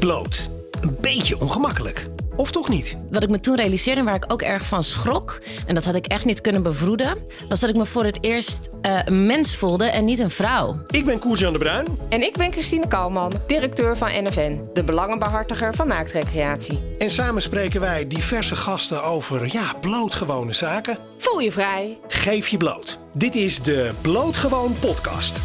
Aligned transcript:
Bloot. 0.00 0.48
Een 0.80 0.96
beetje 1.00 1.40
ongemakkelijk. 1.40 2.08
Of 2.36 2.50
toch 2.50 2.68
niet? 2.68 2.96
Wat 3.10 3.22
ik 3.22 3.30
me 3.30 3.40
toen 3.40 3.56
realiseerde 3.56 4.00
en 4.00 4.06
waar 4.06 4.14
ik 4.14 4.32
ook 4.32 4.42
erg 4.42 4.62
van 4.62 4.82
schrok, 4.82 5.38
en 5.66 5.74
dat 5.74 5.84
had 5.84 5.94
ik 5.94 6.06
echt 6.06 6.24
niet 6.24 6.40
kunnen 6.40 6.62
bevroeden, 6.62 7.18
was 7.48 7.60
dat 7.60 7.70
ik 7.70 7.76
me 7.76 7.86
voor 7.86 8.04
het 8.04 8.18
eerst 8.20 8.68
eh, 8.82 8.98
een 9.04 9.26
mens 9.26 9.56
voelde 9.56 9.84
en 9.84 10.04
niet 10.04 10.18
een 10.18 10.30
vrouw. 10.30 10.76
Ik 10.86 11.04
ben 11.04 11.18
Koers-Jan 11.18 11.52
de 11.52 11.58
Bruin. 11.58 11.86
En 12.08 12.22
ik 12.22 12.36
ben 12.36 12.52
Christine 12.52 12.88
Kalman, 12.88 13.32
directeur 13.46 13.96
van 13.96 14.08
NFN, 14.24 14.60
de 14.72 14.84
belangenbehartiger 14.84 15.74
van 15.74 15.88
naaktrecreatie. 15.88 16.80
En 16.98 17.10
samen 17.10 17.42
spreken 17.42 17.80
wij 17.80 18.06
diverse 18.06 18.56
gasten 18.56 19.02
over, 19.04 19.52
ja, 19.52 19.74
blootgewone 19.80 20.52
zaken. 20.52 20.98
Voel 21.18 21.40
je 21.40 21.52
vrij. 21.52 21.98
Geef 22.08 22.48
je 22.48 22.56
bloot. 22.56 22.98
Dit 23.12 23.34
is 23.34 23.62
de 23.62 23.90
Blootgewoon 24.00 24.76
podcast. 24.78 25.40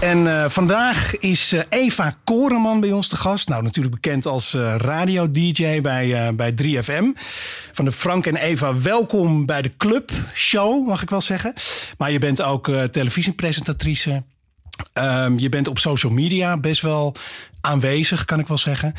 En 0.00 0.26
eh, 0.26 0.48
vandaag 0.48 1.18
is 1.18 1.52
eh, 1.52 1.60
Eva 1.68 2.16
Koreman 2.24 2.80
bij 2.80 2.92
ons 2.92 3.08
te 3.08 3.16
gast. 3.16 3.48
Nou, 3.48 3.62
natuurlijk 3.62 3.94
bekend 3.94 4.26
als 4.26 4.54
eh, 4.54 4.74
radio-dj 4.78 5.80
bij, 5.80 6.34
bij 6.34 6.54
3FM. 6.62 7.04
Van 7.72 7.84
de 7.84 7.92
Frank 7.92 8.26
en 8.26 8.36
Eva, 8.36 8.78
welkom 8.78 9.46
bij 9.46 9.62
de 9.62 9.76
Club 9.76 10.10
Show, 10.34 10.86
mag 10.86 11.02
ik 11.02 11.10
wel 11.10 11.20
zeggen. 11.20 11.54
Maar 11.98 12.10
je 12.10 12.18
bent 12.18 12.42
ook 12.42 12.70
televisiepresentatrice. 12.90 14.22
Ehm, 14.92 15.38
je 15.38 15.48
bent 15.48 15.68
op 15.68 15.78
social 15.78 16.12
media 16.12 16.56
best 16.56 16.82
wel 16.82 17.14
aanwezig, 17.60 18.24
kan 18.24 18.38
ik 18.38 18.46
wel 18.46 18.58
zeggen. 18.58 18.94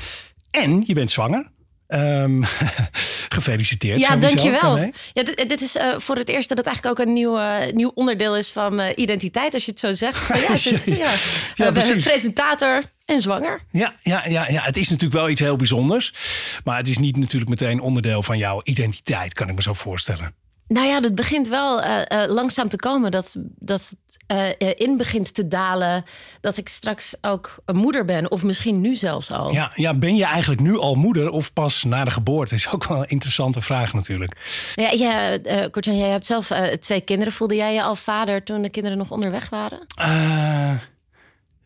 En 0.51 0.83
je 0.85 0.93
bent 0.93 1.11
zwanger. 1.11 1.45
Um, 1.87 2.43
gefeliciteerd. 3.37 3.99
Ja, 3.99 4.15
dankjewel. 4.15 4.77
Ja, 5.13 5.23
dit, 5.23 5.45
dit 5.47 5.61
is 5.61 5.75
uh, 5.75 5.95
voor 5.97 6.15
het 6.15 6.29
eerst 6.29 6.49
dat 6.49 6.57
het 6.57 6.67
eigenlijk 6.67 6.99
ook 6.99 7.07
een 7.07 7.13
nieuw, 7.13 7.37
uh, 7.37 7.55
nieuw 7.73 7.91
onderdeel 7.95 8.37
is 8.37 8.49
van 8.49 8.75
mijn 8.75 9.01
identiteit, 9.01 9.53
als 9.53 9.65
je 9.65 9.71
het 9.71 9.79
zo 9.79 9.93
zegt. 9.93 10.29
Maar 10.29 10.41
ja, 10.41 10.51
het 10.51 10.65
is, 10.65 10.83
ja, 11.03 11.13
ja 11.55 11.65
uh, 11.65 12.01
presentator 12.03 12.83
en 13.05 13.21
zwanger. 13.21 13.61
Ja, 13.71 13.93
ja, 14.01 14.27
ja, 14.27 14.49
ja, 14.49 14.61
het 14.61 14.77
is 14.77 14.89
natuurlijk 14.89 15.19
wel 15.19 15.29
iets 15.29 15.39
heel 15.39 15.55
bijzonders. 15.55 16.13
Maar 16.63 16.77
het 16.77 16.87
is 16.87 16.97
niet 16.97 17.17
natuurlijk 17.17 17.49
meteen 17.49 17.79
onderdeel 17.79 18.23
van 18.23 18.37
jouw 18.37 18.61
identiteit, 18.63 19.33
kan 19.33 19.49
ik 19.49 19.55
me 19.55 19.61
zo 19.61 19.73
voorstellen. 19.73 20.35
Nou 20.67 20.87
ja, 20.87 21.01
het 21.01 21.15
begint 21.15 21.47
wel 21.47 21.83
uh, 21.83 21.87
uh, 21.87 22.23
langzaam 22.27 22.69
te 22.69 22.75
komen 22.75 23.11
dat, 23.11 23.35
dat 23.59 23.93
het 24.27 24.55
uh, 24.57 24.73
in 24.75 24.97
begint 24.97 25.33
te 25.33 25.47
dalen 25.47 26.05
dat 26.41 26.57
ik 26.57 26.69
straks 26.69 27.15
ook 27.21 27.55
een 27.65 27.75
moeder 27.75 28.05
ben, 28.05 28.31
of 28.31 28.43
misschien 28.43 28.81
nu 28.81 28.95
zelfs 28.95 29.31
al. 29.31 29.51
Ja, 29.51 29.71
ja, 29.75 29.93
ben 29.93 30.15
je 30.15 30.25
eigenlijk 30.25 30.61
nu 30.61 30.77
al 30.77 30.95
moeder 30.95 31.29
of 31.29 31.53
pas 31.53 31.83
na 31.83 32.03
de 32.03 32.11
geboorte? 32.11 32.55
Is 32.55 32.71
ook 32.71 32.87
wel 32.87 32.97
een 32.97 33.07
interessante 33.07 33.61
vraag 33.61 33.93
natuurlijk. 33.93 34.37
Ja, 34.75 34.91
ja 34.91 35.37
Kortjan, 35.71 35.97
jij 35.97 36.09
hebt 36.09 36.25
zelf 36.25 36.51
twee 36.79 37.01
kinderen. 37.01 37.33
Voelde 37.33 37.55
jij 37.55 37.73
je 37.73 37.83
al 37.83 37.95
vader 37.95 38.43
toen 38.43 38.61
de 38.61 38.69
kinderen 38.69 38.97
nog 38.97 39.11
onderweg 39.11 39.49
waren? 39.49 39.85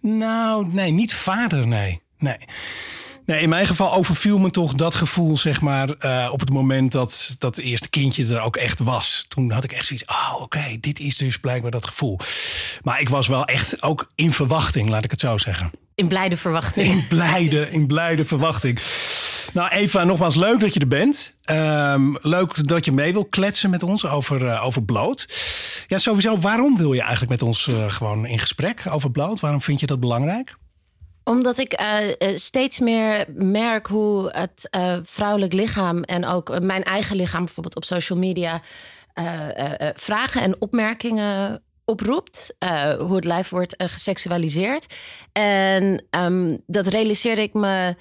nou, 0.01 0.67
nee, 0.71 0.91
niet 0.91 1.13
vader, 1.13 1.67
nee. 1.67 2.01
Nee. 2.17 2.37
Nee, 3.25 3.41
in 3.41 3.49
mijn 3.49 3.67
geval 3.67 3.93
overviel 3.93 4.37
me 4.37 4.51
toch 4.51 4.73
dat 4.73 4.95
gevoel, 4.95 5.37
zeg 5.37 5.61
maar, 5.61 5.89
uh, 5.99 6.29
op 6.31 6.39
het 6.39 6.49
moment 6.49 6.91
dat 6.91 7.35
dat 7.39 7.57
eerste 7.57 7.89
kindje 7.89 8.33
er 8.33 8.41
ook 8.41 8.55
echt 8.55 8.79
was. 8.79 9.25
Toen 9.27 9.51
had 9.51 9.63
ik 9.63 9.71
echt 9.71 9.85
zoiets, 9.85 10.05
oh 10.05 10.41
oké, 10.41 10.77
dit 10.79 10.99
is 10.99 11.17
dus 11.17 11.37
blijkbaar 11.37 11.71
dat 11.71 11.87
gevoel. 11.87 12.19
Maar 12.83 12.99
ik 13.01 13.09
was 13.09 13.27
wel 13.27 13.45
echt 13.45 13.83
ook 13.83 14.11
in 14.15 14.31
verwachting, 14.31 14.89
laat 14.89 15.03
ik 15.03 15.11
het 15.11 15.19
zo 15.19 15.37
zeggen. 15.37 15.71
In 15.95 16.07
blijde 16.07 16.37
verwachting. 16.37 16.87
In 16.87 17.07
blijde, 17.07 17.71
in 17.71 17.87
blijde 17.87 18.25
verwachting. 18.25 18.79
Nou, 19.53 19.69
Eva, 19.69 20.03
nogmaals 20.03 20.35
leuk 20.35 20.59
dat 20.59 20.73
je 20.73 20.79
er 20.79 20.87
bent. 20.87 21.33
Um, 21.51 22.17
leuk 22.21 22.67
dat 22.67 22.85
je 22.85 22.91
mee 22.91 23.13
wil 23.13 23.25
kletsen 23.25 23.69
met 23.69 23.83
ons 23.83 24.05
over, 24.05 24.41
uh, 24.41 24.65
over 24.65 24.83
bloot. 24.83 25.27
Ja, 25.87 25.97
sowieso, 25.97 26.37
waarom 26.37 26.77
wil 26.77 26.93
je 26.93 27.01
eigenlijk 27.01 27.31
met 27.31 27.41
ons 27.41 27.67
uh, 27.67 27.91
gewoon 27.91 28.25
in 28.25 28.39
gesprek 28.39 28.83
over 28.89 29.11
bloot? 29.11 29.39
Waarom 29.39 29.61
vind 29.61 29.79
je 29.79 29.85
dat 29.85 29.99
belangrijk? 29.99 30.55
Omdat 31.23 31.57
ik 31.57 31.81
uh, 31.81 32.35
steeds 32.37 32.79
meer 32.79 33.25
merk 33.33 33.87
hoe 33.87 34.29
het 34.29 34.67
uh, 34.75 34.97
vrouwelijk 35.03 35.53
lichaam 35.53 36.03
en 36.03 36.25
ook 36.25 36.59
mijn 36.59 36.83
eigen 36.83 37.15
lichaam 37.15 37.45
bijvoorbeeld 37.45 37.75
op 37.75 37.85
social 37.85 38.19
media 38.19 38.61
vragen 39.95 40.41
en 40.41 40.61
opmerkingen 40.61 41.63
oproept. 41.85 42.55
hoe 42.99 43.15
het 43.15 43.25
lijf 43.25 43.49
wordt 43.49 43.75
geseksualiseerd. 43.77 44.93
En 45.31 46.05
um, 46.09 46.63
dat 46.67 46.87
realiseerde 46.87 47.41
ik 47.41 47.53
me 47.53 47.95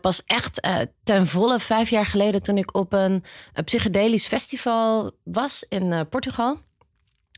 pas 0.00 0.22
echt 0.24 0.60
ten 1.02 1.26
volle 1.26 1.60
vijf 1.60 1.90
jaar 1.90 2.06
geleden 2.06 2.42
toen 2.42 2.58
ik 2.58 2.74
op 2.74 2.92
een 2.92 3.24
psychedelisch 3.64 4.26
festival 4.26 5.12
was 5.24 5.64
in 5.68 6.06
Portugal. 6.08 6.60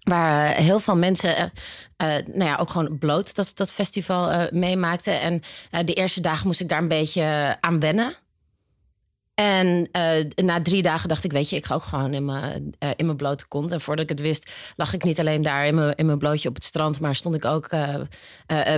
Waar 0.02 0.50
uh, 0.50 0.56
heel 0.56 0.80
veel 0.80 0.96
mensen, 0.96 1.36
uh, 1.38 2.08
nou 2.26 2.44
ja, 2.44 2.56
ook 2.56 2.70
gewoon 2.70 2.98
bloot 2.98 3.34
dat, 3.34 3.52
dat 3.54 3.72
festival 3.72 4.48
meemaakten. 4.50 5.20
En 5.20 5.42
de 5.86 5.94
eerste 5.94 6.20
dagen 6.20 6.46
moest 6.46 6.60
ik 6.60 6.68
daar 6.68 6.82
een 6.82 6.88
beetje 6.88 7.56
aan 7.60 7.80
wennen. 7.80 8.14
En 9.42 9.88
uh, 9.92 10.46
na 10.46 10.62
drie 10.62 10.82
dagen 10.82 11.08
dacht 11.08 11.24
ik, 11.24 11.32
weet 11.32 11.50
je, 11.50 11.56
ik 11.56 11.66
ga 11.66 11.74
ook 11.74 11.82
gewoon 11.82 12.14
in 12.14 12.24
mijn, 12.24 12.74
uh, 12.78 12.90
in 12.96 13.04
mijn 13.06 13.16
blote 13.16 13.46
kont. 13.46 13.70
En 13.70 13.80
voordat 13.80 14.04
ik 14.04 14.10
het 14.10 14.20
wist, 14.20 14.52
lag 14.76 14.92
ik 14.92 15.04
niet 15.04 15.20
alleen 15.20 15.42
daar 15.42 15.66
in 15.66 15.74
mijn, 15.74 15.94
in 15.94 16.06
mijn 16.06 16.18
blootje 16.18 16.48
op 16.48 16.54
het 16.54 16.64
strand, 16.64 17.00
maar 17.00 17.14
stond 17.14 17.34
ik 17.34 17.44
ook 17.44 17.72
uh, 17.72 17.94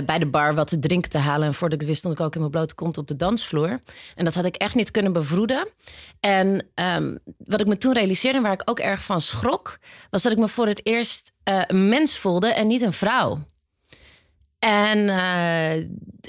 bij 0.05 0.19
de 0.19 0.25
bar 0.25 0.55
wat 0.55 0.67
te 0.67 0.79
drinken 0.79 1.11
te 1.11 1.17
halen. 1.17 1.47
En 1.47 1.53
voordat 1.53 1.73
ik 1.73 1.79
het 1.79 1.87
wist, 1.87 1.99
stond 1.99 2.19
ik 2.19 2.25
ook 2.25 2.33
in 2.33 2.39
mijn 2.39 2.51
blote 2.51 2.75
kont 2.75 2.97
op 2.97 3.07
de 3.07 3.15
dansvloer. 3.15 3.81
En 4.15 4.25
dat 4.25 4.35
had 4.35 4.45
ik 4.45 4.55
echt 4.55 4.75
niet 4.75 4.91
kunnen 4.91 5.13
bevroeden. 5.13 5.67
En 6.19 6.65
um, 6.95 7.19
wat 7.37 7.61
ik 7.61 7.67
me 7.67 7.77
toen 7.77 7.93
realiseerde, 7.93 8.37
en 8.37 8.43
waar 8.43 8.53
ik 8.53 8.69
ook 8.69 8.79
erg 8.79 9.03
van 9.03 9.21
schrok, 9.21 9.79
was 10.09 10.23
dat 10.23 10.31
ik 10.31 10.37
me 10.37 10.47
voor 10.47 10.67
het 10.67 10.85
eerst 10.85 11.31
een 11.43 11.89
mens 11.89 12.17
voelde 12.17 12.47
en 12.47 12.67
niet 12.67 12.81
een 12.81 12.93
vrouw. 12.93 13.39
En, 14.65 14.97
uh, 14.97 15.73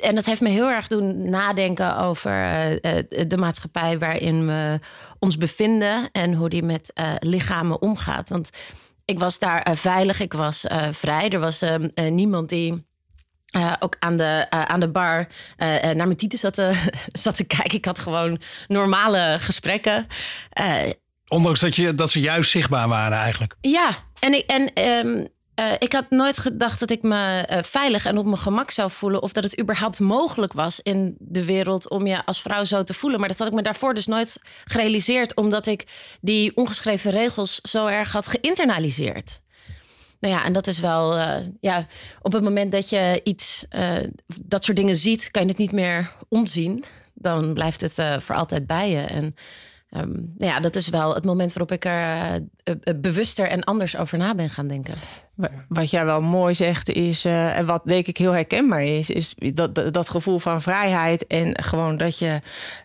en 0.04 0.14
dat 0.14 0.26
heeft 0.26 0.40
me 0.40 0.48
heel 0.48 0.70
erg 0.70 0.86
doen 0.86 1.30
nadenken 1.30 1.98
over 1.98 2.32
uh, 2.70 3.02
de 3.28 3.36
maatschappij 3.36 3.98
waarin 3.98 4.46
we 4.46 4.80
ons 5.18 5.36
bevinden 5.36 6.08
en 6.12 6.34
hoe 6.34 6.48
die 6.48 6.62
met 6.62 6.90
uh, 6.94 7.14
lichamen 7.18 7.82
omgaat. 7.82 8.28
Want 8.28 8.50
ik 9.04 9.18
was 9.18 9.38
daar 9.38 9.76
veilig, 9.76 10.20
ik 10.20 10.32
was 10.32 10.64
vrij. 10.90 11.30
Er 11.30 11.40
was 11.40 11.62
ehm, 11.62 12.14
niemand 12.14 12.48
die. 12.48 12.84
ook 13.78 13.96
aan 13.98 14.16
de, 14.16 14.46
aan 14.50 14.80
de 14.80 14.88
bar 14.88 15.28
naar 15.56 15.96
mijn 15.96 16.16
tieten 16.16 16.38
zat 16.38 16.54
te, 16.54 16.90
zat 17.24 17.36
te 17.36 17.44
kijken. 17.44 17.78
Ik 17.78 17.84
had 17.84 17.98
gewoon 17.98 18.40
normale 18.66 19.36
gesprekken. 19.40 20.06
Ondanks 21.28 21.60
dat, 21.60 21.76
je, 21.76 21.94
dat 21.94 22.10
ze 22.10 22.20
juist 22.20 22.50
zichtbaar 22.50 22.88
waren 22.88 23.18
eigenlijk. 23.18 23.56
Ja, 23.60 23.88
en, 24.20 24.34
ik, 24.34 24.44
en 24.46 24.88
um, 25.06 25.28
uh, 25.60 25.72
ik 25.78 25.92
had 25.92 26.10
nooit 26.10 26.38
gedacht 26.38 26.80
dat 26.80 26.90
ik 26.90 27.02
me 27.02 27.48
uh, 27.50 27.58
veilig 27.62 28.04
en 28.06 28.18
op 28.18 28.24
mijn 28.24 28.38
gemak 28.38 28.70
zou 28.70 28.90
voelen. 28.90 29.22
Of 29.22 29.32
dat 29.32 29.44
het 29.44 29.60
überhaupt 29.60 30.00
mogelijk 30.00 30.52
was 30.52 30.80
in 30.80 31.16
de 31.18 31.44
wereld 31.44 31.88
om 31.88 32.06
je 32.06 32.24
als 32.24 32.42
vrouw 32.42 32.64
zo 32.64 32.82
te 32.82 32.94
voelen. 32.94 33.18
Maar 33.20 33.28
dat 33.28 33.38
had 33.38 33.48
ik 33.48 33.54
me 33.54 33.62
daarvoor 33.62 33.94
dus 33.94 34.06
nooit 34.06 34.38
gerealiseerd. 34.64 35.34
Omdat 35.34 35.66
ik 35.66 35.86
die 36.20 36.56
ongeschreven 36.56 37.10
regels 37.10 37.60
zo 37.60 37.86
erg 37.86 38.12
had 38.12 38.26
geïnternaliseerd. 38.26 39.40
Nou 40.20 40.34
ja, 40.34 40.44
en 40.44 40.52
dat 40.52 40.66
is 40.66 40.80
wel, 40.80 41.16
uh, 41.16 41.36
ja, 41.60 41.86
op 42.22 42.32
het 42.32 42.42
moment 42.42 42.72
dat 42.72 42.88
je 42.88 43.20
iets, 43.24 43.66
dat 44.42 44.64
soort 44.64 44.76
dingen 44.76 44.96
ziet, 44.96 45.30
kan 45.30 45.42
je 45.42 45.48
het 45.48 45.58
niet 45.58 45.72
meer 45.72 46.12
ontzien. 46.28 46.84
Dan 47.14 47.54
blijft 47.54 47.80
het 47.80 48.22
voor 48.22 48.34
altijd 48.34 48.66
bij 48.66 48.90
je. 48.90 49.00
En 49.00 49.34
um, 49.90 50.34
nou 50.38 50.52
ja, 50.52 50.60
dat 50.60 50.76
is 50.76 50.88
wel 50.88 51.14
het 51.14 51.24
moment 51.24 51.52
waarop 51.52 51.72
ik 51.72 51.84
er 51.84 53.00
bewuster 53.00 53.48
en 53.48 53.64
anders 53.64 53.96
over 53.96 54.18
na 54.18 54.34
ben 54.34 54.50
gaan 54.50 54.68
denken. 54.68 54.94
Wat 55.68 55.90
jij 55.90 56.04
wel 56.04 56.22
mooi 56.22 56.54
zegt 56.54 56.90
is, 56.90 57.24
uh, 57.24 57.58
en 57.58 57.66
wat 57.66 57.82
denk 57.84 58.06
ik 58.06 58.16
heel 58.16 58.32
herkenbaar 58.32 58.82
is, 58.82 59.10
is 59.10 59.34
dat, 59.54 59.74
dat, 59.74 59.92
dat 59.92 60.10
gevoel 60.10 60.38
van 60.38 60.62
vrijheid 60.62 61.26
en 61.26 61.62
gewoon 61.64 61.96
dat 61.96 62.18
je 62.18 62.40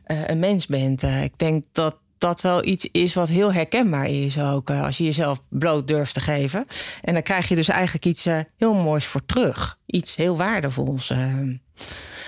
uh, 0.07 0.27
een 0.27 0.39
mens 0.39 0.67
bent. 0.67 1.03
Uh, 1.03 1.23
ik 1.23 1.37
denk 1.37 1.63
dat 1.71 1.95
dat 2.17 2.41
wel 2.41 2.65
iets 2.65 2.89
is 2.91 3.13
wat 3.13 3.29
heel 3.29 3.53
herkenbaar 3.53 4.09
is 4.09 4.39
ook 4.39 4.69
als 4.69 4.97
je 4.97 5.03
jezelf 5.03 5.39
bloot 5.49 5.87
durft 5.87 6.13
te 6.13 6.19
geven. 6.19 6.65
En 7.01 7.13
dan 7.13 7.23
krijg 7.23 7.47
je 7.47 7.55
dus 7.55 7.67
eigenlijk 7.67 8.05
iets 8.05 8.27
heel 8.57 8.73
moois 8.73 9.05
voor 9.05 9.25
terug. 9.25 9.77
Iets 9.85 10.15
heel 10.15 10.37
waardevols. 10.37 11.07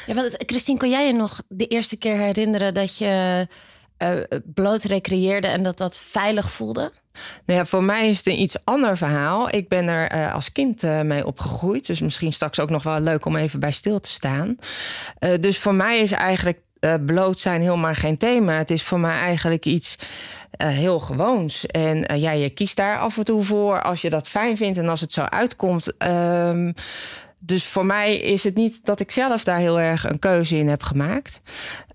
Ja, 0.05 0.13
wat, 0.13 0.43
Christine, 0.45 0.77
kon 0.77 0.89
jij 0.89 1.07
je 1.07 1.13
nog 1.13 1.41
de 1.47 1.67
eerste 1.67 1.97
keer 1.97 2.17
herinneren 2.17 2.73
dat 2.73 2.97
je 2.97 3.47
bloot 4.45 4.83
recreëerde 4.83 5.47
en 5.47 5.63
dat 5.63 5.77
dat 5.77 5.99
veilig 5.99 6.51
voelde? 6.51 6.91
Nou 7.45 7.59
ja, 7.59 7.65
voor 7.65 7.83
mij 7.83 8.09
is 8.09 8.17
het 8.17 8.25
een 8.25 8.41
iets 8.41 8.57
ander 8.63 8.97
verhaal. 8.97 9.55
Ik 9.55 9.67
ben 9.67 9.87
er 9.87 10.15
uh, 10.15 10.33
als 10.33 10.51
kind 10.51 10.83
uh, 10.83 11.01
mee 11.01 11.25
opgegroeid. 11.25 11.85
Dus 11.85 12.01
misschien 12.01 12.33
straks 12.33 12.59
ook 12.59 12.69
nog 12.69 12.83
wel 12.83 12.99
leuk 12.99 13.25
om 13.25 13.35
even 13.35 13.59
bij 13.59 13.71
stil 13.71 13.99
te 13.99 14.09
staan. 14.09 14.57
Uh, 15.19 15.29
dus 15.39 15.57
voor 15.57 15.75
mij 15.75 15.99
is 15.99 16.11
eigenlijk 16.11 16.59
bloot 17.05 17.39
zijn 17.39 17.61
helemaal 17.61 17.93
geen 17.93 18.17
thema. 18.17 18.53
Het 18.53 18.71
is 18.71 18.83
voor 18.83 18.99
mij 18.99 19.19
eigenlijk 19.19 19.65
iets 19.65 19.97
heel 20.57 20.99
gewoons. 20.99 21.65
En 21.65 22.19
ja, 22.19 22.31
je 22.31 22.49
kiest 22.49 22.75
daar 22.75 22.99
af 22.99 23.17
en 23.17 23.23
toe 23.23 23.43
voor 23.43 23.81
als 23.81 24.01
je 24.01 24.09
dat 24.09 24.27
fijn 24.27 24.57
vindt 24.57 24.77
en 24.77 24.89
als 24.89 25.01
het 25.01 25.11
zo 25.11 25.21
uitkomt. 25.21 25.93
Um, 26.07 26.73
dus 27.39 27.63
voor 27.65 27.85
mij 27.85 28.17
is 28.17 28.43
het 28.43 28.55
niet 28.55 28.79
dat 28.85 28.99
ik 28.99 29.11
zelf 29.11 29.43
daar 29.43 29.57
heel 29.57 29.79
erg 29.79 30.09
een 30.09 30.19
keuze 30.19 30.57
in 30.57 30.67
heb 30.67 30.83
gemaakt. 30.83 31.41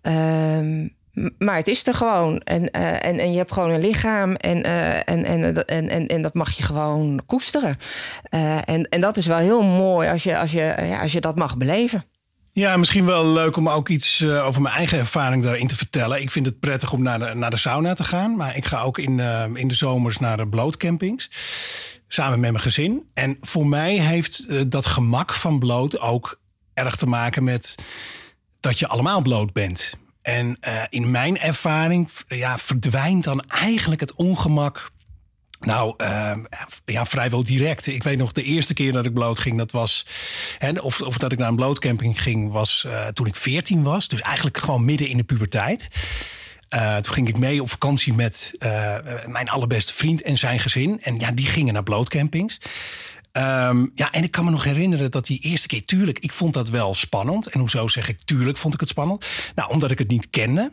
Um, 0.03 0.97
maar 1.39 1.57
het 1.57 1.67
is 1.67 1.87
er 1.87 1.95
gewoon. 1.95 2.39
En, 2.39 2.63
uh, 2.63 3.05
en, 3.05 3.19
en 3.19 3.31
je 3.31 3.37
hebt 3.37 3.53
gewoon 3.53 3.71
een 3.71 3.81
lichaam. 3.81 4.35
En, 4.35 4.67
uh, 4.67 4.97
en, 4.97 5.25
en, 5.25 5.67
en, 5.67 5.89
en, 5.89 6.07
en 6.07 6.23
dat 6.23 6.35
mag 6.35 6.51
je 6.51 6.63
gewoon 6.63 7.23
koesteren. 7.27 7.77
En, 8.65 8.89
en 8.89 9.01
dat 9.01 9.17
is 9.17 9.27
wel 9.27 9.39
heel 9.39 9.63
mooi 9.63 10.09
als 10.09 10.23
je, 10.23 10.39
als 10.39 10.51
je, 10.51 10.75
ja, 10.89 11.01
als 11.01 11.13
je 11.13 11.21
dat 11.21 11.37
mag 11.37 11.57
beleven. 11.57 12.05
Ja, 12.53 12.77
misschien 12.77 13.05
wel 13.05 13.27
leuk 13.27 13.57
om 13.57 13.69
ook 13.69 13.89
iets 13.89 14.25
over 14.25 14.63
mijn 14.63 14.75
eigen 14.75 14.99
ervaring 14.99 15.43
daarin 15.43 15.67
te 15.67 15.77
vertellen. 15.77 16.21
Ik 16.21 16.31
vind 16.31 16.47
het 16.47 16.61
prettig 16.61 16.93
om 16.93 17.03
naar 17.03 17.19
de, 17.19 17.35
naar 17.35 17.51
de 17.51 17.57
sauna 17.57 17.95
te 17.95 18.05
gaan. 18.05 18.37
Maar 18.37 18.57
ik 18.57 18.65
ga 18.65 18.83
ook 18.83 18.99
in, 18.99 19.21
in 19.55 19.69
de 19.69 19.75
zomers 19.75 20.19
naar 20.19 20.37
de 20.37 20.49
blootcampings. 20.49 21.31
Samen 22.09 22.41
met 22.41 22.51
mijn 22.51 22.63
gezin. 22.63 23.09
En 23.15 23.37
voor 23.41 23.67
mij 23.67 23.95
heeft 23.95 24.71
dat 24.71 24.87
gemak 24.87 25.35
van 25.35 25.59
bloot 25.59 26.01
ook 26.01 26.41
erg 26.75 26.97
te 26.97 27.07
maken 27.07 27.45
met 27.45 27.75
dat 28.61 28.79
je 28.79 28.89
allemaal 28.89 29.23
bloot 29.23 29.53
bent. 29.53 29.99
En 30.29 30.59
in 30.89 31.11
mijn 31.11 31.39
ervaring 31.39 32.09
ja, 32.29 32.59
verdwijnt 32.59 33.25
dan 33.25 33.45
eigenlijk 33.49 34.01
het 34.01 34.15
ongemak 34.15 34.91
nou, 35.61 35.95
uh, 35.97 36.33
ja, 36.85 37.07
vrijwel 37.07 37.45
direct. 37.45 37.87
Ik 37.87 38.03
weet 38.03 38.19
nog, 38.19 38.33
de 38.33 38.43
eerste 38.43 38.75
keer 38.75 38.93
dat 38.93 39.07
ik 39.07 39.13
bloot 39.13 39.39
ging, 39.39 39.59
dat 39.59 39.71
was. 39.71 40.07
Of, 40.83 41.01
of 41.01 41.19
dat 41.19 41.33
ik 41.33 41.39
naar 41.39 41.49
een 41.49 41.57
blootcamping 41.57 42.23
ging, 42.23 42.53
was 42.53 42.85
uh, 42.87 43.07
toen 43.07 43.27
ik 43.27 43.37
14 43.37 43.83
was. 43.83 44.09
Dus 44.09 44.21
eigenlijk 44.21 44.59
gewoon 44.59 44.85
midden 44.85 45.09
in 45.09 45.17
de 45.17 45.25
puberteit. 45.25 45.89
Toen 47.01 47.13
ging 47.15 47.29
ik 47.29 47.39
mee 47.39 47.63
op 47.63 47.71
vakantie 47.71 48.13
met 48.13 48.53
mijn 49.27 49.49
allerbeste 49.49 49.95
vriend 49.95 50.23
en 50.23 50.39
zijn 50.39 50.61
gezin. 50.61 51.01
En 51.03 51.19
ja, 51.19 51.33
die 51.33 51.47
gingen 51.47 51.73
naar 51.73 51.83
blootcampings. 51.83 52.61
Um, 53.39 53.91
ja, 53.95 54.11
en 54.11 54.23
ik 54.23 54.31
kan 54.31 54.45
me 54.45 54.51
nog 54.51 54.65
herinneren 54.65 55.11
dat 55.11 55.27
die 55.27 55.39
eerste 55.39 55.69
keer, 55.69 55.85
tuurlijk, 55.85 56.19
ik 56.19 56.33
vond 56.33 56.55
dat 56.55 56.69
wel 56.69 56.95
spannend. 56.95 57.47
En 57.47 57.61
hoezo 57.61 57.89
zeg 57.89 58.09
ik 58.09 58.21
tuurlijk 58.25 58.59
vond 58.59 58.75
ik 58.75 58.81
het 58.81 58.89
spannend? 58.89 59.27
Nou, 59.55 59.71
omdat 59.71 59.91
ik 59.91 59.99
het 59.99 60.09
niet 60.09 60.31
kende. 60.31 60.71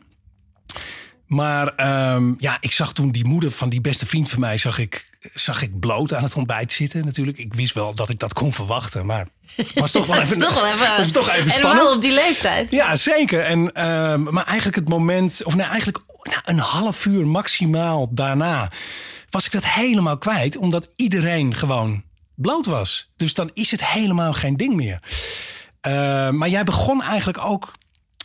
Maar 1.26 1.90
um, 2.16 2.36
ja, 2.40 2.58
ik 2.60 2.72
zag 2.72 2.94
toen 2.94 3.12
die 3.12 3.26
moeder 3.26 3.52
van 3.52 3.70
die 3.70 3.82
beste 3.82 4.06
vriend 4.06 4.30
van 4.30 4.40
mij, 4.40 4.58
zag 4.58 4.80
ik, 4.80 5.10
zag 5.34 5.62
ik 5.62 5.80
bloot 5.80 6.14
aan 6.14 6.24
het 6.24 6.36
ontbijt 6.36 6.72
zitten 6.72 7.06
natuurlijk. 7.06 7.38
Ik 7.38 7.54
wist 7.54 7.74
wel 7.74 7.96
dat 7.96 8.10
ik 8.10 8.20
dat 8.20 8.34
kon 8.34 8.54
verwachten, 8.54 9.06
maar 9.06 9.28
was 9.76 9.92
toch 9.92 10.06
wel 10.06 10.22
even, 10.22 10.40
toch 10.40 10.54
wel 10.54 10.68
even, 10.68 10.98
was 10.98 11.12
toch 11.12 11.30
even 11.30 11.52
spannend. 11.52 11.88
En 11.90 11.96
op 11.96 12.02
die 12.02 12.14
leeftijd. 12.14 12.72
Ja, 12.72 12.96
zeker. 12.96 13.40
En, 13.40 13.60
um, 13.90 14.24
maar 14.24 14.46
eigenlijk 14.46 14.76
het 14.76 14.90
moment, 14.90 15.44
of 15.44 15.56
nee, 15.56 15.66
eigenlijk 15.66 16.00
nou, 16.22 16.42
een 16.46 16.60
half 16.60 17.06
uur 17.06 17.28
maximaal 17.28 18.08
daarna, 18.12 18.72
was 19.30 19.46
ik 19.46 19.52
dat 19.52 19.66
helemaal 19.66 20.18
kwijt, 20.18 20.58
omdat 20.58 20.90
iedereen 20.96 21.56
gewoon 21.56 22.04
bloot 22.36 22.66
was. 22.66 23.12
Dus 23.16 23.34
dan 23.34 23.50
is 23.54 23.72
het 23.72 23.88
helemaal 23.88 24.34
geen 24.34 24.58
ding 24.58 24.74
meer. 24.74 25.00
Uh, 25.88 26.30
maar 26.30 26.50
jij 26.50 26.64
begon 26.64 27.02
eigenlijk 27.02 27.46
ook 27.46 27.72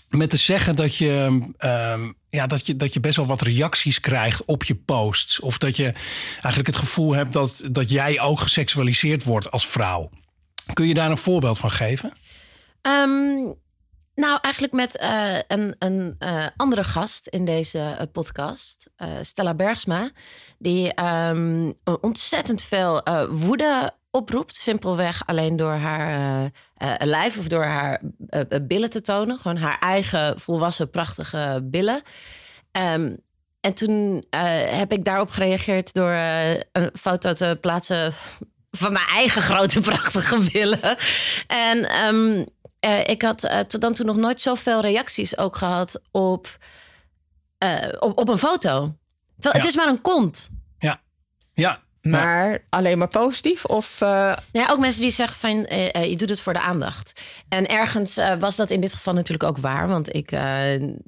met 0.08 0.30
te 0.30 0.36
zeggen 0.36 0.76
dat 0.76 0.96
je, 0.96 1.40
um, 1.58 2.14
ja, 2.30 2.46
dat, 2.46 2.66
je, 2.66 2.76
dat 2.76 2.92
je 2.92 3.00
best 3.00 3.16
wel 3.16 3.26
wat 3.26 3.42
reacties 3.42 4.00
krijgt 4.00 4.44
op 4.44 4.64
je 4.64 4.74
posts. 4.74 5.40
Of 5.40 5.58
dat 5.58 5.76
je 5.76 5.92
eigenlijk 6.32 6.66
het 6.66 6.76
gevoel 6.76 7.12
hebt 7.12 7.32
dat, 7.32 7.62
dat 7.70 7.90
jij 7.90 8.20
ook 8.20 8.40
geseksualiseerd 8.40 9.24
wordt 9.24 9.50
als 9.50 9.66
vrouw. 9.66 10.10
Kun 10.72 10.86
je 10.86 10.94
daar 10.94 11.10
een 11.10 11.18
voorbeeld 11.18 11.58
van 11.58 11.70
geven? 11.70 12.12
Um, 12.82 13.54
nou, 14.14 14.38
eigenlijk 14.40 14.74
met 14.74 15.00
uh, 15.02 15.38
een, 15.48 15.76
een 15.78 16.16
uh, 16.18 16.46
andere 16.56 16.84
gast 16.84 17.26
in 17.26 17.44
deze 17.44 18.08
podcast, 18.12 18.90
Stella 19.22 19.54
Bergsma, 19.54 20.10
die 20.58 21.04
um, 21.04 21.74
ontzettend 22.00 22.62
veel 22.62 23.02
woede 23.30 23.92
oproept. 24.10 24.54
Simpelweg 24.54 25.22
alleen 25.26 25.56
door 25.56 25.72
haar 25.72 26.42
uh, 26.42 26.94
lijf 26.98 27.38
of 27.38 27.48
door 27.48 27.64
haar 27.64 28.00
uh, 28.30 28.40
billen 28.62 28.90
te 28.90 29.00
tonen. 29.00 29.38
Gewoon 29.38 29.56
haar 29.56 29.78
eigen 29.78 30.40
volwassen 30.40 30.90
prachtige 30.90 31.60
billen. 31.64 32.02
Um, 32.72 33.18
en 33.60 33.74
toen 33.74 34.24
heb 34.66 34.92
ik 34.92 35.04
daarop 35.04 35.30
gereageerd 35.30 35.92
door 35.92 36.10
een 36.72 36.90
foto 36.92 37.32
te 37.32 37.58
plaatsen 37.60 38.14
van 38.70 38.92
mijn 38.92 39.06
eigen 39.06 39.42
grote 39.42 39.80
prachtige 39.90 40.50
billen. 40.52 40.96
En 41.46 42.04
um, 42.06 42.46
ik 43.04 43.22
had 43.22 43.40
tot 43.68 43.80
dan 43.80 43.94
toe 43.94 44.06
nog 44.06 44.16
nooit 44.16 44.40
zoveel 44.40 44.80
reacties 44.80 45.38
ook 45.38 45.56
gehad 45.56 46.00
op, 46.10 46.58
op, 47.98 48.18
op, 48.18 48.28
een 48.28 48.38
foto. 48.38 48.94
Terwijl 49.38 49.54
ja. 49.54 49.60
het 49.60 49.64
is 49.64 49.76
maar 49.76 49.88
een 49.88 50.00
kont. 50.00 50.50
Ja, 50.78 51.00
ja. 51.54 51.82
Maar 52.02 52.64
alleen 52.69 52.99
maar 52.99 53.08
positief? 53.08 53.64
Of, 53.64 54.00
uh... 54.00 54.37
Ja, 54.52 54.69
ook 54.70 54.79
mensen 54.79 55.00
die 55.00 55.11
zeggen 55.11 55.38
van 55.38 55.50
uh, 55.50 55.85
uh, 55.85 56.11
je 56.11 56.17
doet 56.17 56.29
het 56.29 56.41
voor 56.41 56.52
de 56.52 56.61
aandacht. 56.61 57.20
En 57.49 57.69
ergens 57.69 58.19
was 58.38 58.56
dat 58.56 58.70
in 58.70 58.81
dit 58.81 58.94
geval 58.94 59.14
natuurlijk 59.14 59.43
ook 59.43 59.58
waar. 59.58 59.88
Want 59.88 60.14
ik, 60.14 60.32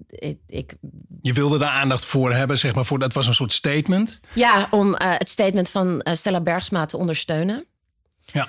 ik, 0.08 0.36
ik, 0.46 0.74
Je 1.22 1.32
wilde 1.32 1.58
daar 1.58 1.70
aandacht 1.70 2.04
voor 2.04 2.32
hebben, 2.32 2.58
zeg 2.58 2.74
maar. 2.74 2.84
Voor, 2.84 2.98
dat 2.98 3.12
was 3.12 3.26
een 3.26 3.34
soort 3.34 3.52
statement. 3.52 4.20
Ja, 4.32 4.68
om 4.70 4.94
het 4.98 5.28
statement 5.28 5.70
van 5.70 6.06
Stella 6.12 6.40
Bergsma 6.40 6.86
te 6.86 6.96
ondersteunen. 6.96 7.66
Ja. 8.32 8.48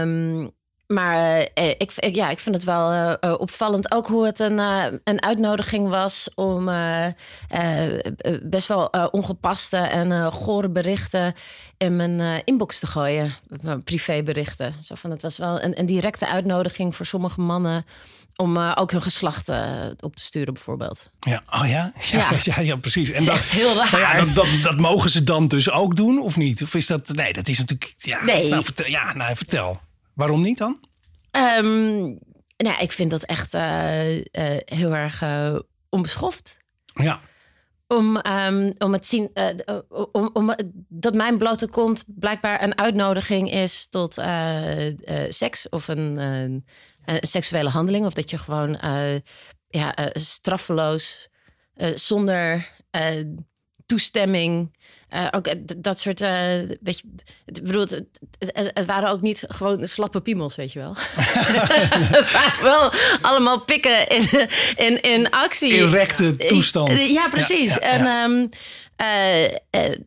Um, 0.00 0.50
maar 0.86 1.38
uh, 1.38 1.68
ik, 1.68 1.92
ik, 1.96 2.14
ja, 2.14 2.30
ik 2.30 2.38
vind 2.38 2.54
het 2.54 2.64
wel 2.64 2.92
uh, 2.92 3.34
opvallend. 3.38 3.92
Ook 3.92 4.06
hoe 4.06 4.26
het 4.26 4.38
een, 4.38 4.58
uh, 4.58 4.84
een 5.04 5.22
uitnodiging 5.22 5.88
was 5.88 6.30
om 6.34 6.70
best 8.42 8.66
wel 8.66 8.86
ongepaste 9.10 9.76
en 9.76 10.32
gore 10.32 10.68
berichten 10.68 11.34
in 11.76 11.96
mijn 11.96 12.42
inbox 12.44 12.78
te 12.78 12.86
gooien. 12.86 13.34
Privéberichten. 13.84 14.74
Zo 14.82 14.94
van, 14.94 15.10
het 15.10 15.22
was 15.22 15.38
wel 15.38 15.62
een, 15.62 15.78
een 15.78 15.86
directe 15.86 16.26
uitnodiging 16.26 16.96
voor 16.96 17.06
sommige 17.06 17.40
mannen 17.40 17.86
om 18.36 18.58
ook 18.58 18.90
hun 18.90 19.02
geslacht 19.02 19.50
op 20.00 20.16
te 20.16 20.22
sturen, 20.22 20.54
bijvoorbeeld. 20.54 21.10
Ja, 21.20 21.42
oh 21.50 21.68
ja? 21.68 21.92
Ja, 22.00 22.30
ja. 22.30 22.38
ja, 22.42 22.60
ja 22.60 22.76
precies. 22.76 23.10
En 23.10 23.24
dat 23.24 23.34
is 23.34 23.40
echt 23.40 23.50
heel 23.50 23.74
raar. 23.74 23.90
Nou 23.92 24.02
ja, 24.02 24.24
dat, 24.24 24.34
dat, 24.34 24.46
dat, 24.62 24.76
mogen 24.76 25.10
ze 25.10 25.24
dan 25.24 25.48
dus 25.48 25.70
ook 25.70 25.96
doen, 25.96 26.20
of 26.20 26.36
niet? 26.36 26.62
Of 26.62 26.74
is 26.74 26.86
dat... 26.86 27.08
Nee, 27.08 27.32
dat 27.32 27.48
is 27.48 27.58
natuurlijk... 27.58 27.94
Ja, 27.98 28.24
nee. 28.24 28.48
Nou, 28.48 28.64
vertel, 28.64 28.86
ja, 28.86 29.14
nou, 29.14 29.36
vertel. 29.36 29.80
Waarom 30.16 30.42
niet 30.42 30.58
dan? 30.58 30.80
Um, 31.30 32.18
nou, 32.56 32.80
ik 32.80 32.92
vind 32.92 33.10
dat 33.10 33.22
echt 33.22 33.54
uh, 33.54 34.16
uh, 34.16 34.22
heel 34.64 34.94
erg 34.94 35.22
uh, 35.22 35.58
onbeschoft. 35.88 36.58
Ja. 36.94 37.20
Om, 37.86 38.16
um, 38.16 38.74
om 38.78 38.92
het 38.92 39.06
zien, 39.06 39.30
om, 40.12 40.30
om, 40.32 40.54
dat 40.88 41.14
mijn 41.14 41.38
blote 41.38 41.68
kont 41.68 42.04
blijkbaar 42.06 42.62
een 42.62 42.78
uitnodiging 42.78 43.52
is 43.52 43.86
tot 43.88 44.14
seks 45.28 45.68
of 45.68 45.88
een, 45.88 46.16
een, 46.16 46.64
seksuele 47.20 47.68
handeling. 47.68 48.06
Of 48.06 48.12
dat 48.12 48.30
je 48.30 48.38
gewoon 48.38 48.78
ja, 49.68 49.94
straffeloos, 50.12 51.28
zonder 51.94 52.68
toestemming 53.86 54.76
uh, 55.14 55.26
ook 55.30 55.46
eh, 55.46 55.54
dat 55.76 55.98
soort, 55.98 56.20
uh, 56.20 56.28
weet 56.80 56.98
je, 56.98 57.02
het, 57.44 57.62
bedoel, 57.62 57.80
het, 57.80 58.02
het, 58.38 58.70
het, 58.74 58.86
waren 58.86 59.10
ook 59.10 59.20
niet 59.20 59.44
gewoon 59.48 59.86
slappe 59.86 60.20
piemels, 60.20 60.56
weet 60.56 60.72
je 60.72 60.78
wel. 60.78 60.94
het 62.18 62.32
waren 62.32 62.62
wel 62.62 62.92
allemaal 63.20 63.60
pikken 63.60 64.08
in, 64.08 64.48
in, 64.76 65.00
in 65.00 65.30
actie. 65.30 65.72
Erecte 65.72 66.36
toestand. 66.36 67.08
Ja, 67.08 67.28
precies. 67.28 67.74
Ja, 67.74 67.86
ja, 67.86 67.96
ja. 67.96 68.24
En 68.24 68.30
um, 68.30 70.04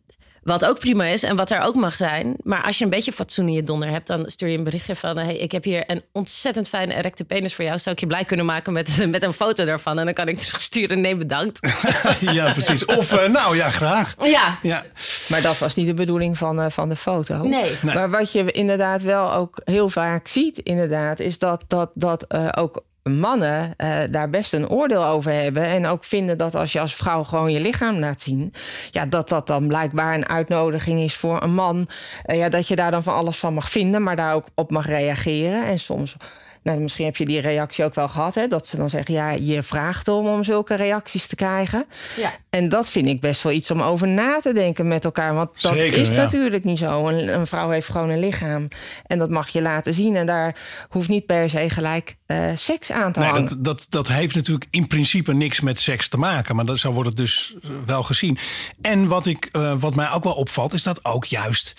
wat 0.50 0.66
ook 0.66 0.80
prima 0.80 1.06
is 1.06 1.24
en 1.24 1.36
wat 1.36 1.52
er 1.52 1.62
ook 1.62 1.76
mag 1.76 1.94
zijn. 1.94 2.36
Maar 2.44 2.64
als 2.64 2.78
je 2.78 2.84
een 2.84 2.90
beetje 2.90 3.12
fatsoen 3.12 3.48
in 3.48 3.54
je 3.54 3.64
donder 3.64 3.90
hebt, 3.90 4.08
dan 4.08 4.30
stuur 4.30 4.50
je 4.50 4.58
een 4.58 4.64
berichtje 4.64 4.96
van: 4.96 5.18
hey, 5.18 5.38
ik 5.38 5.52
heb 5.52 5.64
hier 5.64 5.84
een 5.88 6.04
ontzettend 6.12 6.70
fijne 6.70 6.94
erecte 6.94 7.24
penis 7.24 7.54
voor 7.54 7.66
jou. 7.66 7.80
Zou 7.80 7.96
ik 7.96 8.02
je 8.02 8.08
blij 8.08 8.26
kunnen 8.26 8.46
maken 8.46 8.74
met, 8.74 8.98
met 9.08 9.24
een 9.24 9.34
foto 9.34 9.66
daarvan? 9.66 10.00
En 10.00 10.06
dan 10.06 10.14
kan 10.14 10.28
ik 10.28 10.38
terugsturen: 10.38 11.02
nee, 11.02 11.16
bedankt. 11.16 11.60
ja, 12.20 12.52
precies. 12.52 12.86
Of 12.86 13.12
uh, 13.14 13.26
nou 13.26 13.56
ja, 13.56 13.70
graag. 13.70 14.16
Ja. 14.22 14.58
ja. 14.62 14.84
Maar 15.28 15.42
dat 15.42 15.58
was 15.58 15.76
niet 15.76 15.88
de 15.88 15.94
bedoeling 15.94 16.38
van, 16.38 16.60
uh, 16.60 16.66
van 16.70 16.90
de 16.90 16.96
foto. 16.96 17.42
Nee. 17.42 17.78
nee. 17.82 17.96
Maar 17.96 18.10
wat 18.10 18.32
je 18.32 18.52
inderdaad 18.52 19.02
wel 19.02 19.34
ook 19.34 19.62
heel 19.64 19.90
vaak 19.90 20.28
ziet, 20.28 20.58
inderdaad, 20.58 21.20
is 21.20 21.40
dat, 21.40 21.64
dat, 21.68 21.92
dat 21.94 22.26
uh, 22.34 22.50
ook 22.58 22.84
mannen 23.04 23.74
uh, 23.78 23.98
daar 24.10 24.30
best 24.30 24.54
een 24.54 24.70
oordeel 24.70 25.06
over 25.06 25.32
hebben. 25.32 25.64
En 25.64 25.86
ook 25.86 26.04
vinden 26.04 26.38
dat 26.38 26.56
als 26.56 26.72
je 26.72 26.80
als 26.80 26.96
vrouw 26.96 27.24
gewoon 27.24 27.52
je 27.52 27.60
lichaam 27.60 28.00
laat 28.00 28.22
zien. 28.22 28.54
Ja, 28.92 29.06
dat 29.06 29.30
dat 29.30 29.48
dan 29.48 29.68
blijkbaar 29.68 30.14
een 30.14 30.30
uitnodiging 30.30 31.00
is 31.00 31.16
voor 31.16 31.44
een 31.44 31.54
man. 31.54 31.88
Uh, 32.26 32.38
ja, 32.38 32.50
dat 32.50 32.68
je 32.68 32.76
daar 32.76 32.92
dan 32.92 33.04
van 33.04 33.14
alles 33.14 33.38
van 33.38 33.54
mag 33.54 33.70
vinden, 33.70 34.04
maar 34.04 34.16
daar 34.16 34.34
ook 34.34 34.46
op 34.56 34.72
mag 34.72 34.86
reageren. 34.86 35.66
En 35.66 35.80
soms. 35.80 36.16
Nou, 36.64 36.80
misschien 36.80 37.06
heb 37.06 37.16
je 37.16 37.26
die 37.26 37.42
reactie 37.42 37.84
ook 37.84 37.96
wel 37.96 38.08
gehad, 38.08 38.36
hè? 38.36 38.48
dat 38.48 38.68
ze 38.68 38.78
dan 38.78 38.90
zeggen: 38.90 39.14
ja, 39.14 39.30
je 39.32 39.64
vraagt 39.64 40.08
om 40.08 40.28
om 40.28 40.44
zulke 40.44 40.76
reacties 40.76 41.28
te 41.28 41.36
krijgen. 41.36 41.86
Ja. 42.18 42.34
En 42.50 42.70
dat 42.70 42.90
vind 42.90 43.08
ik 43.08 43.22
best 43.22 43.42
wel 43.42 43.52
iets 43.52 43.72
om 43.72 43.82
over 43.82 44.08
na 44.08 44.40
te 44.42 44.54
denken 44.54 44.88
met 44.88 45.06
elkaar. 45.06 45.34
Want 45.34 45.50
dat 45.62 45.74
Zeker, 45.74 46.00
is 46.00 46.10
ja. 46.10 46.16
natuurlijk 46.16 46.64
niet 46.64 46.78
zo. 46.78 47.08
Een, 47.08 47.34
een, 47.34 47.48
vrouw 47.48 47.70
heeft 47.70 47.90
gewoon 47.90 48.10
een 48.10 48.20
lichaam. 48.20 48.68
En 49.06 49.18
dat 49.18 49.30
mag 49.30 49.50
je 49.50 49.62
laten 49.62 49.94
zien. 49.94 50.16
En 50.16 50.26
daar 50.26 50.56
hoeft 50.90 51.10
niet 51.10 51.26
per 51.26 51.50
se 51.50 51.70
gelijk 51.70 52.18
uh, 52.28 52.46
seks 52.56 52.92
aan 52.92 53.12
te 53.12 53.20
nee, 53.20 53.30
hangen. 53.30 53.48
Dat, 53.48 53.64
dat, 53.64 53.86
dat 53.90 54.08
heeft 54.08 54.36
natuurlijk 54.36 54.68
in 54.70 54.88
principe 54.88 55.34
niks 55.34 55.60
met 55.60 55.80
seks 55.80 56.10
te 56.10 56.18
maken. 56.18 56.56
Maar 56.56 56.66
dat, 56.66 56.80
zo 56.80 56.92
wordt 56.92 57.10
het 57.10 57.18
dus 57.18 57.56
wel 57.86 58.04
gezien. 58.04 58.38
En 58.82 59.08
wat, 59.08 59.26
ik, 59.26 59.50
uh, 59.52 59.74
wat 59.80 59.96
mij 59.96 60.12
ook 60.12 60.24
wel 60.24 60.34
opvalt, 60.34 60.74
is 60.74 60.84
dat 60.84 61.06
ook 61.06 61.26
juist 61.26 61.76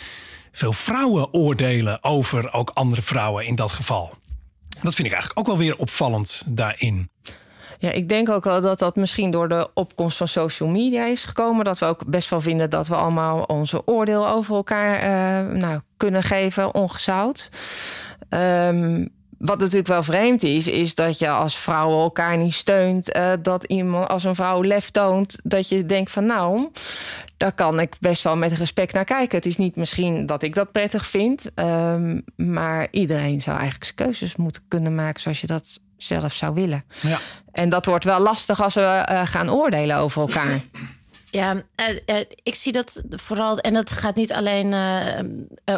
veel 0.53 0.73
vrouwen 0.73 1.35
oordelen 1.35 2.05
over 2.05 2.53
ook 2.53 2.71
andere 2.71 3.03
vrouwen 3.03 3.47
in 3.47 3.55
dat 3.55 3.73
geval. 3.73 4.19
Dat 4.83 4.95
vind 4.95 5.07
ik 5.09 5.13
eigenlijk 5.13 5.39
ook 5.39 5.47
wel 5.47 5.59
weer 5.59 5.77
opvallend 5.77 6.43
daarin. 6.47 7.11
Ja, 7.79 7.91
ik 7.91 8.09
denk 8.09 8.29
ook 8.29 8.45
wel 8.45 8.61
dat 8.61 8.79
dat 8.79 8.97
misschien 8.97 9.31
door 9.31 9.49
de 9.49 9.71
opkomst 9.75 10.17
van 10.17 10.29
social 10.29 10.69
media 10.69 11.05
is 11.05 11.25
gekomen. 11.25 11.65
Dat 11.65 11.79
we 11.79 11.87
ook 11.87 12.07
best 12.07 12.29
wel 12.31 12.41
vinden 12.41 12.71
dat 12.71 12.89
we 12.89 12.95
allemaal 12.95 13.43
onze 13.43 13.87
oordeel 13.87 14.29
over 14.29 14.55
elkaar 14.55 14.95
uh, 14.97 15.53
nou, 15.61 15.81
kunnen 15.97 16.23
geven, 16.23 16.75
ongezout. 16.75 17.49
Um, 18.29 19.09
wat 19.41 19.59
natuurlijk 19.59 19.89
wel 19.89 20.03
vreemd 20.03 20.43
is, 20.43 20.69
is 20.69 20.95
dat 20.95 21.19
je 21.19 21.29
als 21.29 21.59
vrouwen 21.59 21.99
elkaar 21.99 22.37
niet 22.37 22.55
steunt. 22.55 23.17
Uh, 23.17 23.33
dat 23.43 23.65
iemand 23.65 24.09
als 24.09 24.25
een 24.25 24.35
vrouw 24.35 24.63
lef 24.63 24.91
toont, 24.91 25.39
dat 25.43 25.69
je 25.69 25.87
denkt 25.87 26.11
van 26.11 26.27
nou, 26.27 26.69
daar 27.37 27.53
kan 27.53 27.81
ik 27.81 27.97
best 28.01 28.23
wel 28.23 28.37
met 28.37 28.53
respect 28.53 28.93
naar 28.93 29.05
kijken. 29.05 29.37
Het 29.37 29.47
is 29.47 29.57
niet 29.57 29.77
misschien 29.77 30.27
dat 30.27 30.43
ik 30.43 30.55
dat 30.55 30.73
prettig 30.73 31.07
vind, 31.07 31.51
um, 31.55 32.25
maar 32.37 32.89
iedereen 32.91 33.41
zou 33.41 33.57
eigenlijk 33.57 33.85
zijn 33.85 33.97
keuzes 33.97 34.37
moeten 34.37 34.63
kunnen 34.69 34.95
maken 34.95 35.21
zoals 35.21 35.41
je 35.41 35.47
dat 35.47 35.81
zelf 35.97 36.35
zou 36.35 36.55
willen. 36.55 36.85
Ja. 37.01 37.19
En 37.53 37.69
dat 37.69 37.87
wordt 37.87 38.05
wel 38.05 38.21
lastig 38.21 38.63
als 38.63 38.75
we 38.75 39.07
uh, 39.11 39.21
gaan 39.25 39.51
oordelen 39.51 39.97
over 39.97 40.21
elkaar. 40.21 40.61
Ja, 41.31 41.55
uh, 41.55 42.19
ik 42.43 42.55
zie 42.55 42.73
dat 42.73 43.03
vooral, 43.11 43.59
en 43.59 43.75
dat 43.75 43.91
gaat 43.91 44.17
niet 44.17 44.33
alleen 44.33 44.75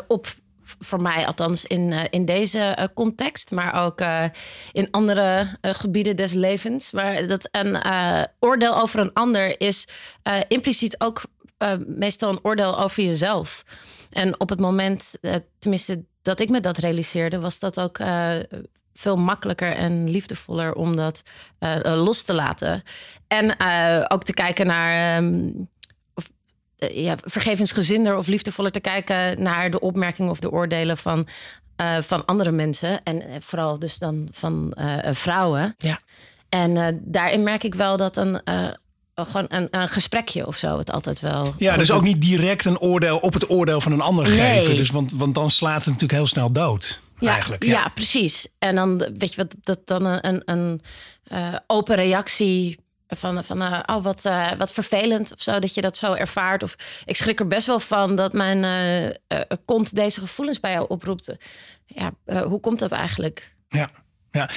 op 0.09 0.35
voor 0.79 1.03
mij 1.03 1.27
althans 1.27 1.65
in, 1.65 1.93
in 2.11 2.25
deze 2.25 2.91
context, 2.95 3.51
maar 3.51 3.85
ook 3.85 4.01
in 4.73 4.91
andere 4.91 5.49
gebieden 5.63 6.17
des 6.17 6.33
levens. 6.33 6.91
Maar 6.91 7.27
dat 7.27 7.49
een 7.51 7.79
oordeel 8.39 8.81
over 8.81 9.01
een 9.01 9.13
ander 9.13 9.61
is 9.61 9.89
impliciet 10.49 11.01
ook 11.01 11.23
meestal 11.87 12.31
een 12.31 12.41
oordeel 12.43 12.79
over 12.79 13.03
jezelf. 13.03 13.65
En 14.11 14.41
op 14.41 14.49
het 14.49 14.61
moment, 14.61 15.15
tenminste 15.59 16.05
dat 16.23 16.41
ik 16.41 16.51
me 16.51 16.61
dat 16.61 16.79
realiseerde, 16.79 17.41
was 17.41 17.59
dat 17.59 17.81
ook 17.81 17.99
veel 18.95 19.17
makkelijker 19.17 19.73
en 19.73 20.11
liefdevoller 20.11 20.75
om 20.75 20.97
dat 20.97 21.23
los 21.83 22.23
te 22.23 22.35
laten. 22.35 22.83
En 23.29 23.51
ook 24.11 24.25
te 24.25 24.35
kijken 24.35 24.67
naar. 24.67 25.23
Uh, 25.23 25.51
ja, 26.93 27.17
vergevingsgezinder 27.21 28.17
of 28.17 28.27
liefdevoller 28.27 28.71
te 28.71 28.81
kijken 28.81 29.43
naar 29.43 29.71
de 29.71 29.81
opmerkingen 29.81 30.31
of 30.31 30.41
de 30.41 30.51
oordelen 30.51 30.99
van, 30.99 31.27
van 32.01 32.25
andere 32.25 32.51
mensen. 32.51 33.03
En 33.03 33.23
vooral 33.39 33.79
dus 33.79 33.99
dan 33.99 34.29
van 34.31 34.75
vrouwen. 35.11 35.75
Ja. 35.79 36.01
En 36.49 37.01
daarin 37.05 37.43
merk 37.43 37.65
ik 37.65 37.75
wel 37.75 37.97
dat 37.97 38.17
een 38.17 38.41
gewoon 39.15 39.47
een, 39.49 39.69
een, 39.71 39.89
gesprekje 39.89 40.47
of 40.47 40.57
zo 40.57 40.79
het 40.79 40.93
altijd 40.93 41.21
wel. 41.21 41.55
Ja, 41.59 41.77
dus 41.77 41.91
ook 41.91 42.03
niet 42.03 42.23
direct 42.23 42.65
een 42.65 42.79
oordeel 42.79 43.19
op 43.19 43.33
het 43.33 43.51
oordeel 43.51 43.81
van 43.81 43.93
een 43.93 44.01
ander 44.01 44.29
nee. 44.29 44.37
geven. 44.37 44.77
Dus 44.77 44.91
want, 44.91 45.13
want 45.13 45.35
dan 45.35 45.51
slaat 45.51 45.77
het 45.77 45.87
natuurlijk 45.87 46.13
heel 46.13 46.27
snel 46.27 46.53
dood 46.53 47.01
ja, 47.19 47.33
eigenlijk. 47.33 47.65
Ja. 47.65 47.89
precies. 47.95 48.49
En 48.59 48.75
dan 48.75 48.99
weet 48.99 49.35
je 49.35 49.37
wat, 49.37 49.55
dat 49.63 49.79
dan 49.85 50.05
een, 50.05 50.43
een 50.45 50.81
uh, 51.33 51.57
open 51.67 51.97
reactie 51.97 52.79
van, 53.17 53.45
van 53.45 53.63
uh, 53.63 53.81
oh, 53.87 54.03
wat, 54.03 54.25
uh, 54.25 54.51
wat 54.59 54.73
vervelend 54.73 55.33
of 55.33 55.43
zo, 55.43 55.59
dat 55.59 55.75
je 55.75 55.81
dat 55.81 55.97
zo 55.97 56.13
ervaart. 56.13 56.63
Of 56.63 56.75
ik 57.05 57.17
schrik 57.17 57.41
er 57.41 57.47
best 57.49 57.67
wel 57.67 57.81
van 57.81 58.17
dat 58.17 58.33
mijn 58.33 59.17
kont 59.65 59.95
deze 59.95 60.21
gevoelens 60.21 60.61
bij 60.61 60.73
jou 60.73 60.89
oproept. 60.89 61.37
Ja, 61.87 62.13
hoe 62.45 62.61
komt 62.61 62.79
dat 62.79 62.93
eigenlijk? 62.93 63.55
Ja, 63.69 63.91
ja. 64.31 64.51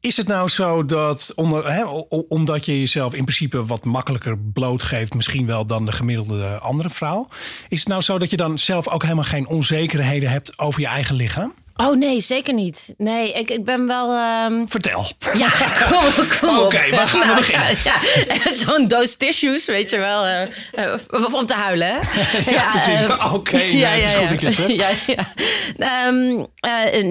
Is 0.00 0.16
het 0.16 0.26
nou 0.26 0.48
zo 0.48 0.84
dat, 0.84 1.32
onder, 1.34 1.72
hè, 1.72 1.84
omdat 2.28 2.64
je 2.64 2.78
jezelf 2.78 3.14
in 3.14 3.24
principe 3.24 3.66
wat 3.66 3.84
makkelijker 3.84 4.38
blootgeeft, 4.38 5.14
misschien 5.14 5.46
wel 5.46 5.66
dan 5.66 5.86
de 5.86 5.92
gemiddelde 5.92 6.58
andere 6.58 6.90
vrouw, 6.90 7.28
is 7.68 7.78
het 7.78 7.88
nou 7.88 8.02
zo 8.02 8.18
dat 8.18 8.30
je 8.30 8.36
dan 8.36 8.58
zelf 8.58 8.88
ook 8.88 9.02
helemaal 9.02 9.24
geen 9.24 9.46
onzekerheden 9.46 10.30
hebt 10.30 10.58
over 10.58 10.80
je 10.80 10.86
eigen 10.86 11.14
lichaam? 11.14 11.54
Oh 11.80 11.96
nee, 11.96 12.20
zeker 12.20 12.54
niet. 12.54 12.94
Nee, 12.96 13.32
ik, 13.32 13.50
ik 13.50 13.64
ben 13.64 13.86
wel. 13.86 14.16
Um... 14.44 14.68
Vertel. 14.68 15.04
Ja, 15.34 15.48
kom, 15.90 16.26
kom 16.40 16.58
Oké, 16.58 16.64
okay, 16.64 16.90
waar 16.90 17.06
gaan 17.06 17.20
we 17.20 17.26
nou, 17.26 17.38
beginnen? 17.38 17.68
Ja, 17.84 18.00
ja. 18.44 18.50
Zo'n 18.64 18.88
doos 18.88 19.16
tissues, 19.16 19.66
weet 19.66 19.90
je 19.90 19.98
wel. 19.98 20.28
Uh, 20.28 21.34
om 21.34 21.46
te 21.46 21.54
huilen, 21.54 21.88
hè? 21.88 21.98
ja, 22.52 22.70
precies. 22.70 23.06
Uh, 23.06 23.24
Oké, 23.24 23.34
okay, 23.34 23.76
ja, 23.76 23.90
nee, 23.90 24.02
het 24.02 24.42
is 24.42 24.56
goed 24.56 24.78
dat 24.78 25.00
je 25.06 25.16
het. 25.16 26.06
Um, 26.08 26.46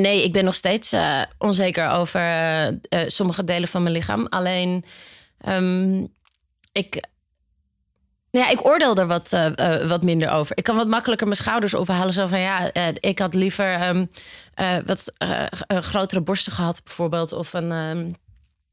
nee, 0.02 0.24
ik 0.24 0.32
ben 0.32 0.46
nog 0.46 0.56
steeds 0.56 0.94
onzeker 1.38 1.90
over 1.90 2.22
sommige 3.08 3.44
delen 3.44 3.68
van 3.68 3.84
mijn 3.84 3.96
lichaam. 3.96 4.28
Alleen, 4.30 4.86
um, 5.48 6.08
ik 6.72 7.04
ja, 8.32 8.50
ik 8.50 8.66
oordeel 8.66 8.96
er 8.96 9.08
wat, 9.08 9.32
uh, 9.34 9.88
wat 9.88 10.04
minder 10.04 10.30
over. 10.30 10.58
Ik 10.58 10.64
kan 10.64 10.76
wat 10.76 10.88
makkelijker 10.88 11.28
mijn 11.28 11.40
schouders 11.40 11.74
ophalen. 11.74 12.14
Zo 12.14 12.28
van 12.28 12.40
ja, 12.40 12.76
uh, 12.76 12.88
ik 12.94 13.20
had 13.20 13.34
liever 13.34 13.88
um, 13.88 14.10
wat 14.86 15.12
grotere 15.68 16.22
borsten 16.22 16.52
gehad, 16.52 16.82
bijvoorbeeld. 16.84 17.32
Of 17.32 17.54
een. 17.54 17.72
Um, 17.72 18.16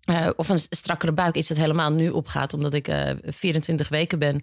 uh, 0.06 0.28
of 0.36 0.48
een 0.48 0.58
strakkere 0.58 1.12
buik 1.12 1.34
is 1.34 1.48
het 1.48 1.58
helemaal 1.58 1.92
nu 1.92 2.08
opgaat, 2.08 2.54
omdat 2.54 2.74
ik 2.74 2.88
uh, 2.88 3.10
24 3.24 3.88
weken 3.88 4.18
ben, 4.18 4.42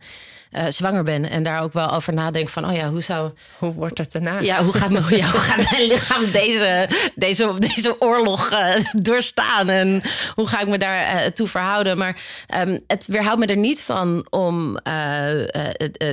uh, 0.51 0.65
zwanger 0.69 1.03
ben. 1.03 1.29
En 1.29 1.43
daar 1.43 1.61
ook 1.61 1.73
wel 1.73 1.91
over 1.91 2.13
nadenk 2.13 2.49
van, 2.49 2.69
oh 2.69 2.75
ja, 2.75 2.89
hoe 2.89 3.01
zou... 3.01 3.31
Hoe 3.57 3.73
wordt 3.73 3.97
het 3.97 4.11
daarna? 4.11 4.39
Ja, 4.39 4.63
hoe 4.63 4.73
gaat, 4.73 4.89
mijn, 4.89 5.15
ja, 5.15 5.29
hoe 5.31 5.39
gaat 5.39 5.71
mijn 5.71 5.87
lichaam 5.87 6.31
deze, 6.31 6.89
deze, 7.15 7.55
deze 7.59 8.01
oorlog 8.01 8.49
doorstaan? 8.91 9.69
En 9.69 10.01
hoe 10.35 10.47
ga 10.47 10.61
ik 10.61 10.67
me 10.67 10.77
daar 10.77 11.33
toe 11.33 11.47
verhouden? 11.47 11.97
Maar 11.97 12.21
um, 12.57 12.83
het 12.87 13.07
weerhoudt 13.07 13.39
me 13.39 13.45
er 13.45 13.57
niet 13.57 13.81
van 13.81 14.27
om 14.29 14.77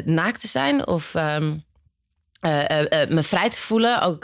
naakt 0.04 0.40
te 0.40 0.49
zijn 0.49 0.87
of... 0.87 1.14
Um, 1.14 1.69
uh, 2.47 2.59
uh, 2.59 2.80
uh, 2.80 3.09
me 3.09 3.23
vrij 3.23 3.50
te 3.50 3.61
voelen, 3.61 4.02
ook 4.02 4.23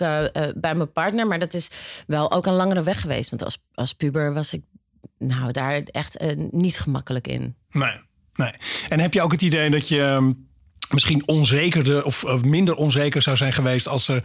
bij 0.54 0.74
mijn 0.74 0.92
partner. 0.92 1.26
Maar 1.26 1.38
dat 1.38 1.54
is 1.54 1.70
wel 2.06 2.32
ook 2.32 2.46
een 2.46 2.52
langere 2.52 2.82
weg 2.82 3.00
geweest. 3.00 3.30
Want 3.30 3.44
als, 3.44 3.58
als 3.74 3.94
puber 3.94 4.34
was 4.34 4.52
ik 4.52 4.62
nou, 5.18 5.52
daar 5.52 5.82
echt 5.82 6.24
niet 6.50 6.78
gemakkelijk 6.78 7.28
in. 7.28 7.56
Nee, 7.70 8.00
nee. 8.34 8.52
En 8.88 9.00
heb 9.00 9.12
je 9.14 9.22
ook 9.22 9.32
het 9.32 9.42
idee 9.42 9.70
dat 9.70 9.88
je 9.88 10.02
ehm, 10.02 10.32
misschien 10.90 11.28
onzekerder 11.28 12.04
of, 12.04 12.24
minder 12.42 12.74
onzeker 12.74 13.22
zou 13.22 13.36
zijn 13.36 13.52
geweest 13.52 13.88
als 13.88 14.08
er 14.08 14.24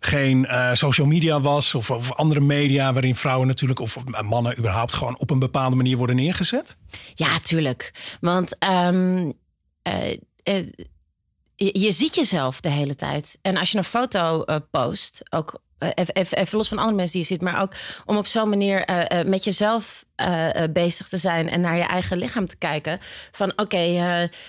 geen 0.00 0.46
social 0.72 1.06
media 1.06 1.40
was 1.40 1.74
of, 1.74 1.90
of, 1.90 2.12
andere 2.12 2.40
media 2.40 2.92
waarin 2.92 3.16
vrouwen 3.16 3.46
natuurlijk 3.46 3.80
of 3.80 3.96
mannen 4.22 4.58
überhaupt 4.58 4.94
gewoon 4.94 5.18
op 5.18 5.30
een 5.30 5.38
bepaalde 5.38 5.76
manier 5.76 5.96
worden 5.96 6.16
neergezet? 6.16 6.76
Ja, 7.14 7.38
tuurlijk. 7.38 8.16
Want 8.20 8.56
um, 8.68 9.32
je, 11.56 11.92
ziet 11.92 12.14
jezelf 12.14 12.60
de 12.60 12.70
hele 12.70 12.94
tijd. 12.94 13.38
En 13.42 13.56
als 13.56 13.70
je 13.70 13.78
een 13.78 13.84
foto 13.84 14.44
post, 14.70 15.22
ook 15.30 15.60
even, 15.78 16.14
even, 16.14 16.58
los 16.58 16.68
van 16.68 16.78
andere 16.78 16.96
mensen 16.96 17.12
die 17.12 17.28
je 17.28 17.34
ziet, 17.34 17.42
maar 17.42 17.60
ook 17.60 17.72
om 18.04 18.16
op 18.16 18.26
zo'n 18.26 18.48
manier 18.48 18.90
uh, 18.90 19.02
uh, 19.12 19.28
met 19.28 19.44
jezelf 19.44 20.04
bezig 20.70 21.08
te 21.08 21.18
zijn 21.18 21.48
en 21.48 21.60
naar 21.60 21.76
je 21.76 21.82
eigen 21.82 22.18
lichaam 22.18 22.46
te 22.46 22.56
kijken. 22.56 22.98
Van 23.32 23.52
oké, 23.56 23.94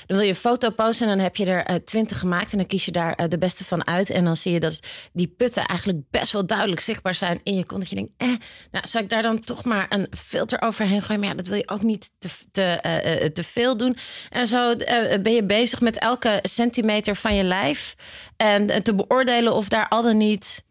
dan 0.05 0.17
wil 0.17 0.19
je 0.19 0.27
een 0.27 0.35
foto 0.35 0.69
posten 0.69 1.07
en 1.07 1.15
dan 1.15 1.23
heb 1.23 1.35
je 1.35 1.45
er 1.45 1.85
twintig 1.85 2.19
gemaakt 2.19 2.51
en 2.51 2.57
dan 2.57 2.67
kies 2.67 2.85
je 2.85 2.91
daar 2.91 3.29
de 3.29 3.37
beste 3.37 3.63
van 3.63 3.87
uit. 3.87 4.09
En 4.09 4.23
dan 4.23 4.37
zie 4.37 4.51
je 4.51 4.59
dat 4.59 4.79
die 5.13 5.27
putten 5.27 5.65
eigenlijk 5.65 5.99
best 6.11 6.31
wel 6.31 6.45
duidelijk 6.45 6.81
zichtbaar 6.81 7.13
zijn 7.13 7.39
in 7.43 7.55
je 7.55 7.65
kont. 7.65 7.79
Dat 7.79 7.89
je 7.89 7.95
denkt, 7.95 8.11
eh, 8.17 8.27
nou 8.71 8.87
zou 8.87 9.03
ik 9.03 9.09
daar 9.09 9.21
dan 9.21 9.39
toch 9.39 9.63
maar 9.63 9.85
een 9.89 10.07
filter 10.17 10.61
overheen 10.61 11.01
gooien? 11.01 11.19
Maar 11.19 11.29
ja, 11.29 11.35
dat 11.35 11.47
wil 11.47 11.57
je 11.57 11.69
ook 11.69 11.83
niet 11.83 12.11
te, 12.19 12.29
te, 12.51 13.29
te 13.33 13.43
veel 13.43 13.77
doen. 13.77 13.97
En 14.29 14.47
zo 14.47 14.75
ben 15.21 15.33
je 15.33 15.43
bezig 15.43 15.81
met 15.81 15.97
elke 15.97 16.39
centimeter 16.41 17.15
van 17.15 17.35
je 17.35 17.43
lijf 17.43 17.95
en 18.37 18.83
te 18.83 18.95
beoordelen 18.95 19.53
of 19.53 19.67
daar 19.67 19.87
al 19.87 20.03
dan 20.03 20.17
niet 20.17 20.65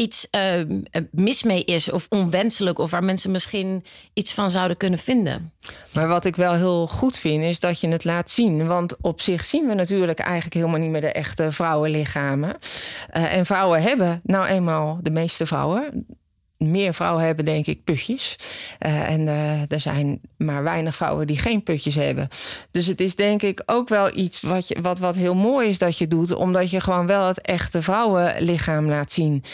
iets 0.00 0.28
uh, 0.30 1.02
mis 1.10 1.42
mee 1.42 1.64
is 1.64 1.90
of 1.90 2.06
onwenselijk 2.08 2.78
of 2.78 2.90
waar 2.90 3.04
mensen 3.04 3.30
misschien 3.30 3.84
iets 4.12 4.34
van 4.34 4.50
zouden 4.50 4.76
kunnen 4.76 4.98
vinden. 4.98 5.52
Maar 5.92 6.08
wat 6.08 6.24
ik 6.24 6.36
wel 6.36 6.52
heel 6.52 6.86
goed 6.86 7.18
vind 7.18 7.44
is 7.44 7.60
dat 7.60 7.80
je 7.80 7.88
het 7.88 8.04
laat 8.04 8.30
zien. 8.30 8.66
Want 8.66 8.94
op 9.00 9.20
zich 9.20 9.44
zien 9.44 9.66
we 9.66 9.74
natuurlijk 9.74 10.18
eigenlijk 10.18 10.54
helemaal 10.54 10.80
niet 10.80 10.90
meer 10.90 11.00
de 11.00 11.12
echte 11.12 11.52
vrouwenlichamen. 11.52 12.56
Uh, 13.16 13.34
en 13.34 13.46
vrouwen 13.46 13.82
hebben 13.82 14.20
nou 14.24 14.46
eenmaal, 14.46 14.98
de 15.02 15.10
meeste 15.10 15.46
vrouwen, 15.46 16.06
meer 16.58 16.94
vrouwen 16.94 17.24
hebben, 17.24 17.44
denk 17.44 17.66
ik, 17.66 17.84
putjes. 17.84 18.36
Uh, 18.86 19.10
en 19.10 19.20
uh, 19.20 19.72
er 19.72 19.80
zijn 19.80 20.20
maar 20.36 20.62
weinig 20.62 20.96
vrouwen 20.96 21.26
die 21.26 21.38
geen 21.38 21.62
putjes 21.62 21.94
hebben. 21.94 22.28
Dus 22.70 22.86
het 22.86 23.00
is 23.00 23.16
denk 23.16 23.42
ik 23.42 23.62
ook 23.66 23.88
wel 23.88 24.16
iets 24.16 24.40
wat, 24.40 24.68
je, 24.68 24.80
wat, 24.80 24.98
wat 24.98 25.14
heel 25.14 25.34
mooi 25.34 25.68
is 25.68 25.78
dat 25.78 25.98
je 25.98 26.08
doet, 26.08 26.34
omdat 26.34 26.70
je 26.70 26.80
gewoon 26.80 27.06
wel 27.06 27.26
het 27.26 27.40
echte 27.40 27.82
vrouwenlichaam 27.82 28.86
laat 28.88 29.12
zien. 29.12 29.44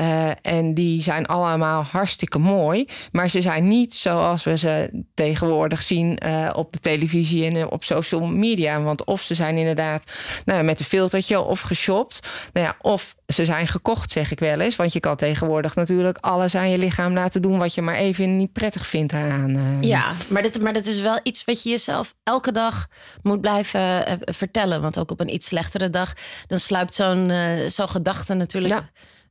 Uh, 0.00 0.30
en 0.42 0.74
die 0.74 1.02
zijn 1.02 1.26
allemaal 1.26 1.82
hartstikke 1.82 2.38
mooi, 2.38 2.88
maar 3.12 3.30
ze 3.30 3.42
zijn 3.42 3.68
niet 3.68 3.94
zoals 3.94 4.44
we 4.44 4.58
ze 4.58 5.04
tegenwoordig 5.14 5.82
zien 5.82 6.18
op 6.54 6.72
de 6.72 6.78
televisie 6.78 7.44
en 7.44 7.70
op 7.70 7.84
social 7.84 8.26
media. 8.26 8.82
Want 8.82 9.04
of 9.04 9.20
ze 9.20 9.34
zijn 9.34 9.56
inderdaad 9.56 10.04
nou, 10.44 10.62
met 10.62 10.80
een 10.80 10.84
filtertje 10.84 11.40
of 11.40 11.60
geshopt, 11.60 12.28
nou 12.52 12.66
ja, 12.66 12.76
of 12.80 13.14
ze 13.26 13.44
zijn 13.44 13.68
gekocht, 13.68 14.10
zeg 14.10 14.30
ik 14.30 14.38
wel 14.38 14.60
eens. 14.60 14.76
Want 14.76 14.92
je 14.92 15.00
kan 15.00 15.16
tegenwoordig 15.16 15.74
natuurlijk 15.74 16.18
alles 16.44 16.62
aan 16.62 16.70
je 16.70 16.78
lichaam 16.78 17.12
laten 17.12 17.42
doen 17.42 17.58
wat 17.58 17.74
je 17.74 17.82
maar 17.82 17.94
even 17.94 18.36
niet 18.36 18.52
prettig 18.52 18.86
vindt 18.86 19.12
aan. 19.12 19.56
Uh... 19.56 19.88
Ja, 19.88 20.12
maar 20.28 20.42
dit, 20.42 20.60
maar 20.60 20.72
dat 20.72 20.86
is 20.86 21.00
wel 21.00 21.20
iets 21.22 21.44
wat 21.44 21.62
je 21.62 21.70
jezelf 21.70 22.14
elke 22.22 22.52
dag 22.52 22.86
moet 23.22 23.40
blijven 23.40 23.80
uh, 23.80 24.14
vertellen. 24.20 24.80
Want 24.80 24.98
ook 24.98 25.10
op 25.10 25.20
een 25.20 25.34
iets 25.34 25.46
slechtere 25.46 25.90
dag, 25.90 26.12
dan 26.46 26.58
sluipt 26.58 26.94
zo'n 26.94 27.28
uh, 27.30 27.68
zo'n 27.68 27.88
gedachte 27.88 28.34
natuurlijk. 28.34 28.82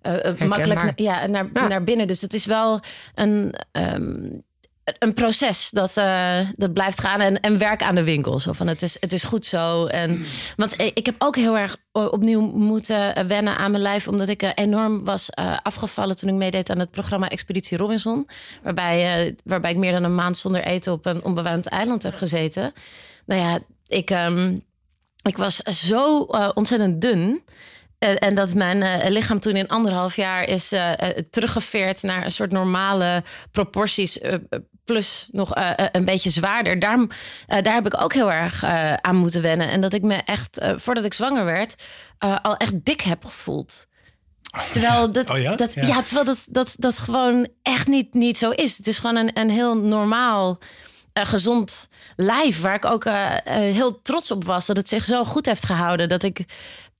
Ja. 0.03 0.45
makkelijk 0.45 0.91
ja, 0.95 1.25
naar, 1.25 1.49
ja. 1.53 1.67
naar 1.67 1.83
binnen. 1.83 2.07
Dus 2.07 2.21
het 2.21 2.33
is 2.33 2.45
wel 2.45 2.79
een. 3.15 3.55
Um, 3.71 4.43
een 4.83 5.13
proces 5.13 5.69
dat, 5.69 5.97
uh, 5.97 6.39
dat 6.55 6.73
blijft 6.73 6.99
gaan 6.99 7.19
en, 7.19 7.39
en 7.39 7.57
werk 7.57 7.83
aan 7.83 7.95
de 7.95 8.03
winkel. 8.03 8.39
Zo 8.39 8.53
van 8.53 8.67
het 8.67 8.81
is, 8.81 8.97
het 8.99 9.13
is 9.13 9.23
goed 9.23 9.45
zo. 9.45 9.85
En, 9.85 10.25
want 10.55 10.81
ik 10.81 11.05
heb 11.05 11.15
ook 11.17 11.35
heel 11.35 11.57
erg 11.57 11.77
opnieuw 11.91 12.41
moeten 12.41 13.27
wennen 13.27 13.57
aan 13.57 13.71
mijn 13.71 13.83
lijf, 13.83 14.07
omdat 14.07 14.27
ik 14.27 14.51
enorm 14.55 15.05
was 15.05 15.29
afgevallen 15.63 16.15
toen 16.15 16.29
ik 16.29 16.35
meedeed 16.35 16.69
aan 16.69 16.79
het 16.79 16.91
programma 16.91 17.29
Expeditie 17.29 17.77
Robinson. 17.77 18.29
Waarbij, 18.63 19.35
waarbij 19.43 19.71
ik 19.71 19.77
meer 19.77 19.91
dan 19.91 20.03
een 20.03 20.15
maand 20.15 20.37
zonder 20.37 20.63
eten 20.63 20.91
op 20.91 21.05
een 21.05 21.23
onbewoond 21.23 21.65
eiland 21.65 22.03
heb 22.03 22.15
gezeten. 22.15 22.73
Nou 23.25 23.41
ja, 23.41 23.59
ik, 23.87 24.09
um, 24.09 24.63
ik 25.21 25.37
was 25.37 25.55
zo 25.57 26.17
ontzettend 26.53 27.01
dun. 27.01 27.43
En 27.97 28.35
dat 28.35 28.53
mijn 28.53 29.11
lichaam 29.11 29.39
toen 29.39 29.55
in 29.55 29.67
anderhalf 29.67 30.15
jaar 30.15 30.47
is 30.47 30.73
teruggeveerd 31.29 32.03
naar 32.03 32.25
een 32.25 32.31
soort 32.31 32.51
normale 32.51 33.23
proporties 33.51 34.19
plus 34.85 35.27
nog 35.31 35.57
uh, 35.57 35.71
een 35.91 36.05
beetje 36.05 36.29
zwaarder. 36.29 36.79
Daar, 36.79 36.97
uh, 36.99 37.07
daar 37.47 37.73
heb 37.73 37.85
ik 37.85 38.01
ook 38.01 38.13
heel 38.13 38.31
erg 38.31 38.63
uh, 38.63 38.93
aan 38.93 39.15
moeten 39.15 39.41
wennen. 39.41 39.69
En 39.69 39.81
dat 39.81 39.93
ik 39.93 40.01
me 40.01 40.15
echt, 40.15 40.61
voordat 40.75 41.05
ik 41.05 41.13
zwanger 41.13 41.45
werd, 41.45 41.83
al 42.41 42.57
echt 42.57 42.85
dik 42.85 43.01
heb 43.01 43.25
gevoeld. 43.25 43.87
Terwijl 44.71 45.11
dat, 45.11 45.29
oh 45.29 45.37
ja? 45.37 45.55
Dat, 45.55 45.73
ja. 45.73 46.01
terwijl 46.01 46.25
dat, 46.25 46.37
dat, 46.49 46.73
dat 46.77 46.99
gewoon 46.99 47.47
echt 47.61 47.87
niet, 47.87 48.13
niet 48.13 48.37
zo 48.37 48.49
is. 48.49 48.77
Het 48.77 48.87
is 48.87 48.99
gewoon 48.99 49.15
een, 49.15 49.39
een 49.39 49.49
heel 49.49 49.77
normaal, 49.77 50.59
gezond 51.13 51.89
lijf. 52.15 52.61
Waar 52.61 52.75
ik 52.75 52.85
ook 52.85 53.05
heel 53.45 54.01
trots 54.01 54.31
op 54.31 54.43
was. 54.45 54.65
Dat 54.65 54.77
het 54.77 54.89
zich 54.89 55.03
zo 55.03 55.23
goed 55.23 55.45
heeft 55.45 55.65
gehouden. 55.65 56.09
Dat 56.09 56.23
ik, 56.23 56.45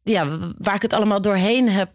ja, 0.04 0.38
waar 0.58 0.76
ik 0.76 0.82
het 0.82 0.94
allemaal 0.94 1.22
doorheen 1.22 1.70
heb 1.70 1.92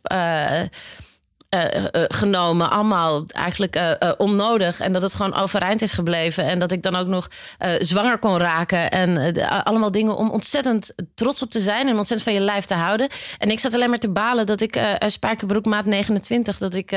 uh, 1.54 1.60
uh, 1.74 2.04
genomen. 2.08 2.70
Allemaal 2.70 3.24
eigenlijk 3.26 3.96
onnodig. 4.18 4.80
En 4.80 4.92
dat 4.92 5.02
het 5.02 5.14
gewoon 5.14 5.34
overeind 5.34 5.82
is 5.82 5.92
gebleven. 5.92 6.44
En 6.44 6.58
dat 6.58 6.72
ik 6.72 6.82
dan 6.82 6.96
ook 6.96 7.06
nog 7.06 7.30
zwanger 7.78 8.18
kon 8.18 8.38
raken. 8.38 8.90
En 8.90 9.34
allemaal 9.64 9.90
dingen 9.90 10.16
om 10.16 10.30
ontzettend 10.30 10.92
trots 11.14 11.42
op 11.42 11.50
te 11.50 11.60
zijn. 11.60 11.88
En 11.88 11.96
ontzettend 11.96 12.22
van 12.22 12.32
je 12.32 12.40
lijf 12.40 12.64
te 12.64 12.74
houden. 12.74 13.08
En 13.38 13.50
ik 13.50 13.58
zat 13.58 13.74
alleen 13.74 13.90
maar 13.90 13.98
te 13.98 14.10
balen 14.10 14.46
dat 14.46 14.60
ik 14.60 14.80
spijkerbroek 15.06 15.64
maat 15.64 15.84
29... 15.84 16.58
dat 16.58 16.74
ik 16.74 16.96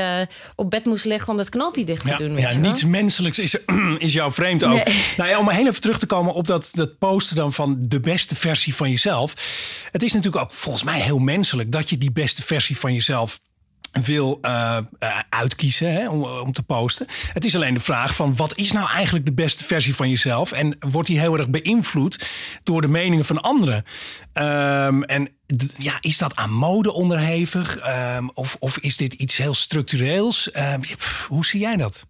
op 0.56 0.70
bed 0.70 0.84
moest 0.84 1.04
liggen 1.04 1.28
om 1.28 1.36
dat 1.36 1.48
knoopje 1.48 1.84
dicht 1.84 2.02
te 2.02 2.08
ja, 2.08 2.16
doen. 2.16 2.36
Ja, 2.36 2.52
niets 2.52 2.84
menselijks 2.84 3.38
is, 3.38 3.56
is 3.98 4.12
jouw 4.12 4.30
vreemd 4.30 4.64
ook. 4.64 4.82
Nou 5.16 5.30
ja, 5.30 5.38
om 5.38 5.48
heel 5.48 5.66
even 5.66 5.80
terug 5.80 5.98
te 5.98 6.06
komen 6.06 6.34
op 6.34 6.46
dat, 6.46 6.68
dat 6.72 6.98
posten 6.98 7.36
dan 7.36 7.52
van 7.52 7.76
de 7.80 8.00
beste 8.00 8.34
versie 8.34 8.74
van 8.74 8.90
jezelf. 8.90 9.34
Het 9.90 10.02
is 10.02 10.12
natuurlijk 10.12 10.44
ook 10.44 10.52
volgens 10.52 10.84
mij 10.84 11.00
heel 11.00 11.18
menselijk... 11.18 11.72
dat 11.72 11.90
je 11.90 11.98
die 11.98 12.12
beste 12.12 12.42
versie 12.42 12.78
van 12.78 12.92
jezelf 12.92 13.40
wil 13.92 14.38
uh, 14.42 14.78
uitkiezen 15.28 15.92
hè, 15.92 16.08
om, 16.08 16.24
om 16.24 16.52
te 16.52 16.62
posten. 16.62 17.06
Het 17.32 17.44
is 17.44 17.56
alleen 17.56 17.74
de 17.74 17.80
vraag 17.80 18.14
van 18.14 18.36
wat 18.36 18.56
is 18.58 18.72
nou 18.72 18.90
eigenlijk 18.90 19.26
de 19.26 19.32
beste 19.32 19.64
versie 19.64 19.94
van 19.94 20.08
jezelf? 20.08 20.52
En 20.52 20.76
wordt 20.78 21.08
die 21.08 21.20
heel 21.20 21.38
erg 21.38 21.48
beïnvloed 21.48 22.28
door 22.62 22.80
de 22.80 22.88
meningen 22.88 23.24
van 23.24 23.40
anderen? 23.40 23.84
Um, 24.34 25.04
en 25.04 25.28
ja, 25.78 25.98
is 26.00 26.18
dat 26.18 26.36
aan 26.36 26.52
mode 26.52 26.92
onderhevig? 26.92 27.78
Um, 28.16 28.30
of, 28.34 28.56
of 28.58 28.78
is 28.78 28.96
dit 28.96 29.12
iets 29.12 29.36
heel 29.36 29.54
structureels? 29.54 30.50
Pff, 30.80 31.26
hoe 31.26 31.44
zie 31.44 31.60
jij 31.60 31.76
dat? 31.76 32.06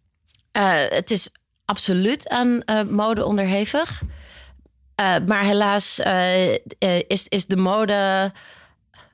Het 0.89 1.11
is 1.11 1.31
absoluut 1.65 2.29
aan 2.29 2.63
mode 2.89 3.25
onderhevig. 3.25 4.03
maar 5.27 5.45
helaas 5.45 6.01
is, 7.07 7.29
is 7.29 7.47
de 7.47 7.57
mode 7.57 8.33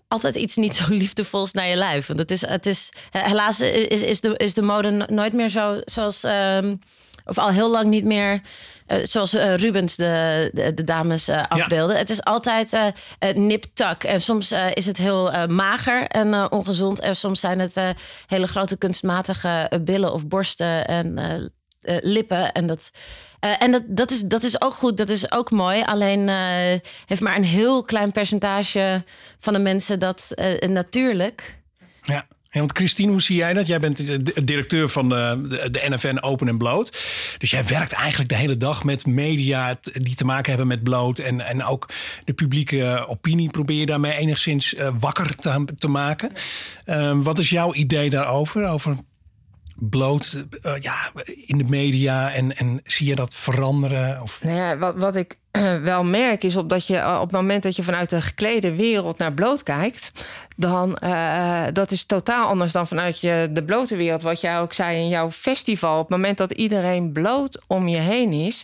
altijd 0.09 0.37
iets 0.37 0.57
niet 0.57 0.75
zo 0.75 0.85
liefdevols 1.03 1.53
naar 1.53 1.67
je 1.67 1.77
lijf. 1.77 2.07
Want 2.07 2.19
het 2.19 2.31
is, 2.31 2.47
het 2.47 2.67
is 2.67 2.89
helaas 3.11 3.61
is, 3.61 4.03
is, 4.03 4.21
de, 4.21 4.37
is 4.37 4.55
de 4.55 4.63
mode 4.63 4.91
nooit 4.91 5.33
meer 5.33 5.49
zo 5.49 5.81
zoals. 5.85 6.23
Um, 6.23 6.81
of 7.29 7.39
al 7.39 7.49
heel 7.49 7.71
lang 7.71 7.89
niet 7.89 8.05
meer. 8.05 8.41
Uh, 8.87 8.99
zoals 9.03 9.35
uh, 9.35 9.55
Rubens 9.55 9.97
de, 9.97 10.51
de, 10.53 10.75
de 10.75 10.85
dames 10.85 11.29
uh, 11.29 11.43
afbeelden. 11.49 11.95
Ja. 11.95 12.01
Het 12.01 12.11
is 12.11 12.25
altijd 12.25 12.95
nip-tak. 13.35 14.05
En 14.05 14.21
soms 14.21 14.55
is 14.73 14.87
het 14.87 14.97
heel 14.97 15.47
mager 15.47 16.07
en 16.07 16.53
ongezond. 16.53 17.01
En 17.01 17.17
soms 17.17 17.41
zijn 17.41 17.59
het 17.59 17.75
hele 18.27 18.47
grote 18.47 18.77
kunstmatige 18.77 19.71
billen 19.85 20.13
of 20.13 20.27
borsten 20.27 20.87
en 20.87 21.19
lippen. 22.01 22.53
En 22.53 22.67
dat 22.67 22.91
uh, 23.41 23.63
en 23.63 23.71
dat, 23.71 23.83
dat, 23.87 24.11
is, 24.11 24.21
dat 24.21 24.43
is 24.43 24.61
ook 24.61 24.73
goed, 24.73 24.97
dat 24.97 25.09
is 25.09 25.33
ook 25.33 25.51
mooi. 25.51 25.83
Alleen 25.83 26.21
uh, 26.21 26.37
heeft 27.07 27.21
maar 27.21 27.37
een 27.37 27.45
heel 27.45 27.83
klein 27.83 28.13
percentage 28.13 29.05
van 29.39 29.53
de 29.53 29.59
mensen 29.59 29.99
dat 29.99 30.31
uh, 30.35 30.69
natuurlijk. 30.69 31.59
Ja. 32.03 32.27
Ja, 32.51 32.61
want 32.61 32.77
Christine, 32.77 33.11
hoe 33.11 33.23
zie 33.23 33.37
jij 33.37 33.53
dat? 33.53 33.67
Jij 33.67 33.81
bent 33.81 34.07
de 34.07 34.45
directeur 34.45 34.89
van 34.89 35.09
de, 35.09 35.69
de 35.71 35.87
NFN 35.89 36.19
Open 36.21 36.49
en 36.49 36.59
Bloot. 36.59 36.91
Dus 37.39 37.51
jij 37.51 37.65
werkt 37.65 37.93
eigenlijk 37.93 38.31
de 38.31 38.37
hele 38.37 38.57
dag 38.57 38.85
met 38.85 39.07
media 39.07 39.79
die 39.81 40.15
te 40.15 40.25
maken 40.25 40.49
hebben 40.49 40.67
met 40.67 40.83
bloot. 40.83 41.19
En, 41.19 41.41
en 41.41 41.65
ook 41.65 41.89
de 42.25 42.33
publieke 42.33 43.05
opinie 43.09 43.51
probeer 43.51 43.79
je 43.79 43.87
daarmee 43.87 44.17
enigszins 44.17 44.75
wakker 44.99 45.37
te, 45.37 45.65
te 45.79 45.89
maken. 45.89 46.33
Ehm, 46.85 47.23
wat 47.23 47.39
is 47.39 47.51
jouw 47.51 47.75
idee 47.75 48.11
daarover? 48.11 48.69
Over 48.69 48.97
bloot 49.81 50.45
uh, 50.63 50.77
ja, 50.81 50.95
in 51.47 51.59
de 51.59 51.65
media 51.65 52.33
en, 52.33 52.57
en 52.57 52.81
zie 52.85 53.07
je 53.09 53.15
dat 53.15 53.35
veranderen? 53.35 54.23
Of? 54.23 54.43
Nou 54.43 54.57
ja, 54.57 54.79
wat, 54.79 54.97
wat 54.97 55.17
ik 55.17 55.39
wel 55.83 56.05
merk 56.05 56.45
is 56.45 56.57
op 56.57 56.69
dat 56.69 56.87
je 56.87 57.15
op 57.15 57.23
het 57.23 57.33
moment 57.33 57.63
dat 57.63 57.77
je 57.77 57.83
vanuit 57.83 58.11
de 58.11 58.23
geklede 58.23 58.75
wereld 58.75 59.19
naar 59.19 59.33
bloot 59.33 59.63
kijkt, 59.63 60.11
dan 60.57 60.99
uh, 61.05 61.63
dat 61.73 61.91
is 61.91 62.05
totaal 62.05 62.49
anders 62.49 62.73
dan 62.73 62.87
vanuit 62.87 63.21
je, 63.21 63.49
de 63.51 63.65
blote 63.65 63.97
wereld. 63.97 64.23
Wat 64.23 64.41
jij 64.41 64.61
ook 64.61 64.73
zei 64.73 64.99
in 64.99 65.09
jouw 65.09 65.31
festival. 65.31 65.95
Op 65.95 66.09
het 66.09 66.17
moment 66.17 66.39
dat 66.39 66.51
iedereen 66.51 67.13
bloot 67.13 67.61
om 67.67 67.89
je 67.89 67.97
heen 67.97 68.33
is, 68.33 68.63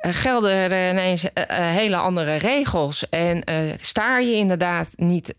gelden 0.00 0.50
er 0.50 0.90
ineens 0.90 1.24
hele 1.50 1.96
andere 1.96 2.36
regels. 2.36 3.08
En 3.08 3.44
staar 3.80 4.22
je 4.22 4.34
inderdaad 4.34 4.88
niet 4.96 5.34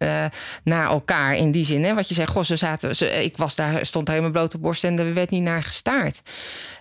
naar 0.64 0.90
elkaar 0.90 1.36
in 1.36 1.52
die 1.52 1.66
zin. 1.66 1.84
Hè? 1.84 1.94
Wat 1.94 2.08
je 2.08 2.14
zegt, 2.14 2.30
goh, 2.30 2.44
ze 2.44 2.56
zaten, 2.56 3.24
ik 3.24 3.38
was 3.38 3.56
daar, 3.56 3.86
stond 3.86 4.08
helemaal 4.08 4.32
blote 4.32 4.58
borst 4.58 4.84
en 4.84 5.00
er 5.00 5.14
werd 5.14 5.30
niet 5.30 5.44
naar 5.44 5.64
gestaard. 5.64 6.22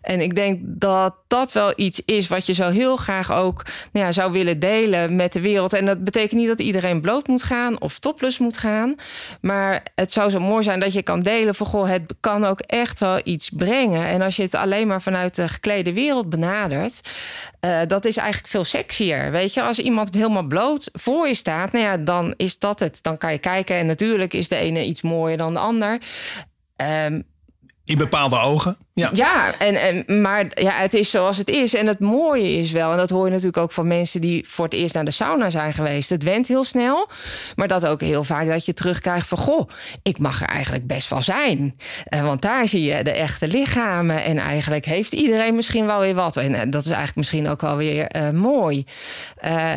En 0.02 0.20
ik 0.20 0.34
denk 0.34 0.60
dat 0.62 1.14
dat 1.26 1.52
wel 1.52 1.72
iets 1.76 2.02
is 2.04 2.28
wat 2.28 2.46
je 2.46 2.52
zo 2.52 2.70
heel 2.70 2.96
graag 2.96 3.32
ook 3.32 3.62
nou 3.96 4.08
ja, 4.08 4.14
zou 4.14 4.32
willen 4.32 4.58
delen 4.58 5.16
met 5.16 5.32
de 5.32 5.40
wereld. 5.40 5.72
En 5.72 5.86
dat 5.86 6.04
betekent 6.04 6.40
niet 6.40 6.48
dat 6.48 6.60
iedereen 6.60 7.00
bloot 7.00 7.26
moet 7.26 7.42
gaan 7.42 7.80
of 7.80 7.98
topless 7.98 8.38
moet 8.38 8.56
gaan. 8.56 8.94
Maar 9.40 9.82
het 9.94 10.12
zou 10.12 10.30
zo 10.30 10.40
mooi 10.40 10.62
zijn 10.64 10.80
dat 10.80 10.92
je 10.92 11.02
kan 11.02 11.20
delen 11.20 11.54
van 11.54 11.66
goh, 11.66 11.88
het 11.88 12.14
kan 12.20 12.44
ook 12.44 12.60
echt 12.60 12.98
wel 12.98 13.20
iets 13.24 13.50
brengen. 13.50 14.06
En 14.06 14.22
als 14.22 14.36
je 14.36 14.42
het 14.42 14.54
alleen 14.54 14.86
maar 14.86 15.02
vanuit 15.02 15.34
de 15.34 15.48
geklede 15.48 15.92
wereld 15.92 16.28
benadert, 16.28 17.00
uh, 17.60 17.80
dat 17.86 18.04
is 18.04 18.16
eigenlijk 18.16 18.48
veel 18.48 18.64
sexier. 18.64 19.30
Weet 19.30 19.54
je, 19.54 19.62
als 19.62 19.78
iemand 19.78 20.14
helemaal 20.14 20.46
bloot 20.46 20.88
voor 20.92 21.26
je 21.26 21.34
staat, 21.34 21.72
nou 21.72 21.84
ja, 21.84 21.96
dan 21.96 22.34
is 22.36 22.58
dat 22.58 22.80
het. 22.80 22.98
Dan 23.02 23.18
kan 23.18 23.32
je 23.32 23.38
kijken 23.38 23.76
en 23.76 23.86
natuurlijk 23.86 24.32
is 24.32 24.48
de 24.48 24.56
ene 24.56 24.84
iets 24.84 25.02
mooier 25.02 25.36
dan 25.36 25.52
de 25.52 25.58
ander. 25.58 26.00
Um, 27.06 27.24
in 27.84 27.98
bepaalde 27.98 28.38
ogen. 28.38 28.76
Ja, 28.98 29.10
ja 29.12 29.58
en, 29.58 29.74
en, 29.74 30.20
maar 30.20 30.46
ja, 30.54 30.70
het 30.70 30.94
is 30.94 31.10
zoals 31.10 31.36
het 31.36 31.48
is. 31.48 31.74
En 31.74 31.86
het 31.86 31.98
mooie 31.98 32.52
is 32.58 32.70
wel, 32.70 32.90
en 32.90 32.96
dat 32.96 33.10
hoor 33.10 33.24
je 33.24 33.30
natuurlijk 33.30 33.56
ook 33.56 33.72
van 33.72 33.86
mensen 33.86 34.20
die 34.20 34.48
voor 34.48 34.64
het 34.64 34.74
eerst 34.74 34.94
naar 34.94 35.04
de 35.04 35.10
sauna 35.10 35.50
zijn 35.50 35.74
geweest. 35.74 36.10
Het 36.10 36.22
went 36.22 36.48
heel 36.48 36.64
snel, 36.64 37.08
maar 37.56 37.68
dat 37.68 37.86
ook 37.86 38.00
heel 38.00 38.24
vaak 38.24 38.46
dat 38.46 38.64
je 38.64 38.74
terugkrijgt 38.74 39.28
van 39.28 39.38
goh, 39.38 39.68
ik 40.02 40.18
mag 40.18 40.42
er 40.42 40.48
eigenlijk 40.48 40.86
best 40.86 41.08
wel 41.08 41.22
zijn. 41.22 41.76
Uh, 42.14 42.22
want 42.22 42.42
daar 42.42 42.68
zie 42.68 42.82
je 42.82 43.04
de 43.04 43.10
echte 43.10 43.48
lichamen 43.48 44.24
en 44.24 44.38
eigenlijk 44.38 44.84
heeft 44.84 45.12
iedereen 45.12 45.54
misschien 45.54 45.86
wel 45.86 46.00
weer 46.00 46.14
wat. 46.14 46.36
En 46.36 46.52
uh, 46.52 46.60
dat 46.66 46.80
is 46.80 46.90
eigenlijk 46.90 47.16
misschien 47.16 47.48
ook 47.48 47.60
wel 47.60 47.76
weer 47.76 48.16
uh, 48.16 48.30
mooi. 48.30 48.84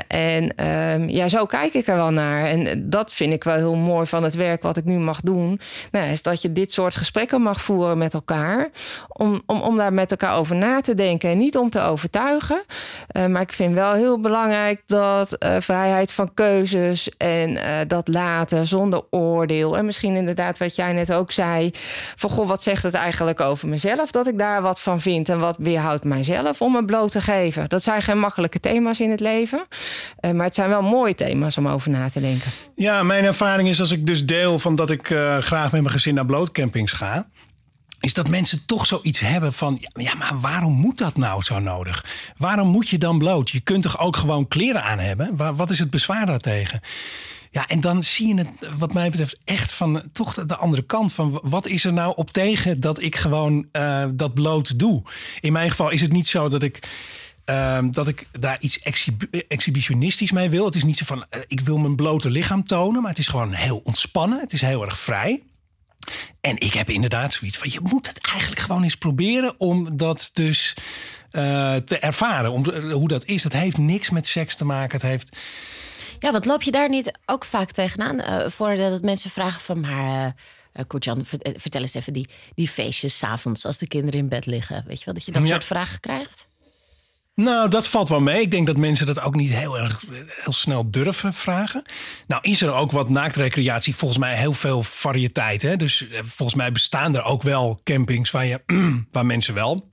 en 0.07 0.55
ehm, 0.55 1.09
ja, 1.09 1.29
zo 1.29 1.45
kijk 1.45 1.73
ik 1.73 1.87
er 1.87 1.95
wel 1.95 2.11
naar. 2.11 2.45
En 2.45 2.89
dat 2.89 3.13
vind 3.13 3.33
ik 3.33 3.43
wel 3.43 3.55
heel 3.55 3.75
mooi 3.75 4.05
van 4.05 4.23
het 4.23 4.35
werk 4.35 4.61
wat 4.61 4.77
ik 4.77 4.85
nu 4.85 4.97
mag 4.97 5.21
doen. 5.21 5.59
Nou, 5.91 6.11
is 6.11 6.23
dat 6.23 6.41
je 6.41 6.51
dit 6.51 6.71
soort 6.71 6.95
gesprekken 6.95 7.41
mag 7.41 7.61
voeren 7.61 7.97
met 7.97 8.13
elkaar 8.13 8.69
om, 9.09 9.41
om, 9.45 9.61
om 9.61 9.77
daar 9.77 9.93
met 9.93 10.11
elkaar 10.11 10.37
over 10.37 10.55
na 10.55 10.81
te 10.81 10.95
denken 10.95 11.29
en 11.29 11.37
niet 11.37 11.57
om 11.57 11.69
te 11.69 11.81
overtuigen. 11.81 12.63
Uh, 13.17 13.25
maar 13.25 13.41
ik 13.41 13.53
vind 13.53 13.73
wel 13.73 13.93
heel 13.93 14.19
belangrijk 14.19 14.81
dat 14.85 15.43
uh, 15.43 15.55
vrijheid 15.59 16.11
van 16.11 16.33
keuzes 16.33 17.09
en 17.17 17.49
uh, 17.49 17.61
dat 17.87 18.07
laten 18.07 18.67
zonder 18.67 19.01
oordeel. 19.09 19.77
En 19.77 19.85
misschien 19.85 20.15
inderdaad 20.15 20.57
wat 20.57 20.75
jij 20.75 20.93
net 20.93 21.13
ook 21.13 21.31
zei: 21.31 21.69
van 22.15 22.29
goh, 22.29 22.47
wat 22.47 22.63
zegt 22.63 22.83
het 22.83 22.93
eigenlijk 22.93 23.39
over 23.39 23.67
mezelf 23.67 24.11
dat 24.11 24.27
ik 24.27 24.37
daar 24.37 24.61
wat 24.61 24.81
van 24.81 25.01
vind 25.01 25.29
en 25.29 25.39
wat 25.39 25.55
weerhoudt 25.59 26.03
mijzelf 26.03 26.61
om 26.61 26.71
me 26.71 26.85
bloot 26.85 27.11
te 27.11 27.21
geven? 27.21 27.69
Dat 27.69 27.83
zijn 27.83 28.01
geen 28.01 28.19
makkelijke 28.19 28.59
thema's 28.59 28.99
in 28.99 29.11
het 29.11 29.19
leven, 29.19 29.65
maar 30.33 30.45
het 30.45 30.55
zijn 30.55 30.69
wel 30.69 30.81
mooie 30.81 31.15
thema's 31.15 31.57
om 31.57 31.67
over 31.67 31.89
na 31.89 32.09
te 32.09 32.19
denken. 32.19 32.51
Ja, 32.75 33.03
mijn 33.03 33.23
ervaring 33.23 33.69
is 33.69 33.79
als 33.79 33.91
ik 33.91 34.05
dus 34.05 34.25
deel 34.25 34.59
van 34.59 34.75
dat 34.75 34.89
ik 34.89 35.07
graag 35.39 35.71
met 35.71 35.81
mijn 35.81 35.93
gezin 35.93 36.13
naar 36.13 36.25
blootcampings 36.25 36.91
ga 36.91 37.27
is 37.99 38.13
dat 38.13 38.27
mensen 38.27 38.65
toch 38.65 38.85
zoiets 38.85 39.19
hebben 39.19 39.53
van... 39.53 39.85
ja, 39.93 40.15
maar 40.15 40.39
waarom 40.39 40.73
moet 40.73 40.97
dat 40.97 41.17
nou 41.17 41.41
zo 41.41 41.59
nodig? 41.59 42.05
Waarom 42.37 42.67
moet 42.67 42.89
je 42.89 42.97
dan 42.97 43.17
bloot? 43.17 43.49
Je 43.49 43.59
kunt 43.59 43.83
toch 43.83 43.99
ook 43.99 44.17
gewoon 44.17 44.47
kleren 44.47 44.83
aan 44.83 44.99
hebben? 44.99 45.55
Wat 45.55 45.69
is 45.69 45.79
het 45.79 45.89
bezwaar 45.89 46.25
daartegen? 46.25 46.81
Ja, 47.51 47.67
en 47.67 47.79
dan 47.79 48.03
zie 48.03 48.27
je 48.27 48.35
het, 48.35 48.77
wat 48.77 48.93
mij 48.93 49.09
betreft, 49.09 49.39
echt 49.45 49.71
van 49.71 50.03
toch 50.13 50.33
de 50.33 50.55
andere 50.55 50.81
kant. 50.81 51.13
Van 51.13 51.39
wat 51.43 51.67
is 51.67 51.85
er 51.85 51.93
nou 51.93 52.13
op 52.15 52.31
tegen 52.31 52.79
dat 52.79 53.01
ik 53.01 53.15
gewoon 53.15 53.67
uh, 53.71 54.05
dat 54.11 54.33
bloot 54.33 54.79
doe? 54.79 55.03
In 55.39 55.51
mijn 55.51 55.69
geval 55.69 55.89
is 55.89 56.01
het 56.01 56.11
niet 56.11 56.27
zo 56.27 56.49
dat 56.49 56.63
ik. 56.63 56.87
Uh, 57.45 57.79
dat 57.91 58.07
ik 58.07 58.27
daar 58.39 58.57
iets 58.59 58.79
exhibitionistisch 59.47 60.31
mee 60.31 60.49
wil. 60.49 60.65
Het 60.65 60.75
is 60.75 60.83
niet 60.83 60.97
zo 60.97 61.05
van, 61.05 61.17
uh, 61.17 61.41
ik 61.47 61.59
wil 61.59 61.77
mijn 61.77 61.95
blote 61.95 62.29
lichaam 62.29 62.63
tonen, 62.63 63.01
maar 63.01 63.09
het 63.09 63.19
is 63.19 63.27
gewoon 63.27 63.53
heel 63.53 63.81
ontspannen. 63.83 64.39
Het 64.39 64.53
is 64.53 64.61
heel 64.61 64.85
erg 64.85 64.99
vrij. 64.99 65.43
En 66.41 66.59
ik 66.59 66.73
heb 66.73 66.89
inderdaad 66.89 67.33
zoiets 67.33 67.57
van, 67.57 67.69
je 67.71 67.79
moet 67.83 68.07
het 68.07 68.19
eigenlijk 68.31 68.61
gewoon 68.61 68.83
eens 68.83 68.95
proberen 68.95 69.59
om 69.59 69.97
dat 69.97 70.29
dus 70.33 70.73
uh, 71.31 71.75
te 71.75 71.97
ervaren. 71.99 72.51
Om, 72.51 72.69
hoe 72.91 73.07
dat 73.07 73.25
is, 73.25 73.43
dat 73.43 73.53
heeft 73.53 73.77
niks 73.77 74.09
met 74.09 74.27
seks 74.27 74.55
te 74.55 74.65
maken. 74.65 74.93
Het 74.93 75.09
heeft 75.09 75.37
ja, 76.19 76.31
wat 76.31 76.45
loop 76.45 76.63
je 76.63 76.71
daar 76.71 76.89
niet 76.89 77.19
ook 77.25 77.45
vaak 77.45 77.71
tegenaan? 77.71 78.19
Uh, 78.19 78.49
voordat 78.49 79.01
mensen 79.01 79.29
vragen 79.29 79.61
van, 79.61 79.79
maar 79.79 80.35
uh, 80.73 80.83
Koetjan, 80.87 81.25
vertel 81.41 81.81
eens 81.81 81.93
even 81.93 82.13
die, 82.13 82.29
die 82.55 82.67
feestjes 82.67 83.17
s'avonds 83.17 83.65
als 83.65 83.77
de 83.77 83.87
kinderen 83.87 84.19
in 84.19 84.29
bed 84.29 84.45
liggen. 84.45 84.83
Weet 84.87 84.99
je 84.99 85.05
wel, 85.05 85.13
dat 85.13 85.25
je 85.25 85.31
dat 85.31 85.47
soort 85.47 85.65
vragen 85.65 85.99
krijgt? 85.99 86.47
Nou, 87.39 87.69
dat 87.69 87.87
valt 87.87 88.09
wel 88.09 88.19
mee. 88.19 88.41
Ik 88.41 88.51
denk 88.51 88.67
dat 88.67 88.77
mensen 88.77 89.05
dat 89.05 89.21
ook 89.21 89.35
niet 89.35 89.51
heel 89.51 89.77
erg 89.77 90.03
heel 90.43 90.53
snel 90.53 90.91
durven 90.91 91.33
vragen. 91.33 91.83
Nou, 92.27 92.41
is 92.41 92.61
er 92.61 92.73
ook 92.73 92.91
wat 92.91 93.09
naaktrecreatie? 93.09 93.95
Volgens 93.95 94.19
mij 94.19 94.37
heel 94.37 94.53
veel 94.53 94.83
variëteit. 94.83 95.61
Hè? 95.61 95.75
Dus 95.75 96.07
volgens 96.23 96.57
mij 96.57 96.71
bestaan 96.71 97.15
er 97.15 97.23
ook 97.23 97.41
wel 97.41 97.79
campings 97.83 98.31
waar, 98.31 98.45
je, 98.45 98.61
waar 99.11 99.25
mensen 99.25 99.53
wel 99.53 99.88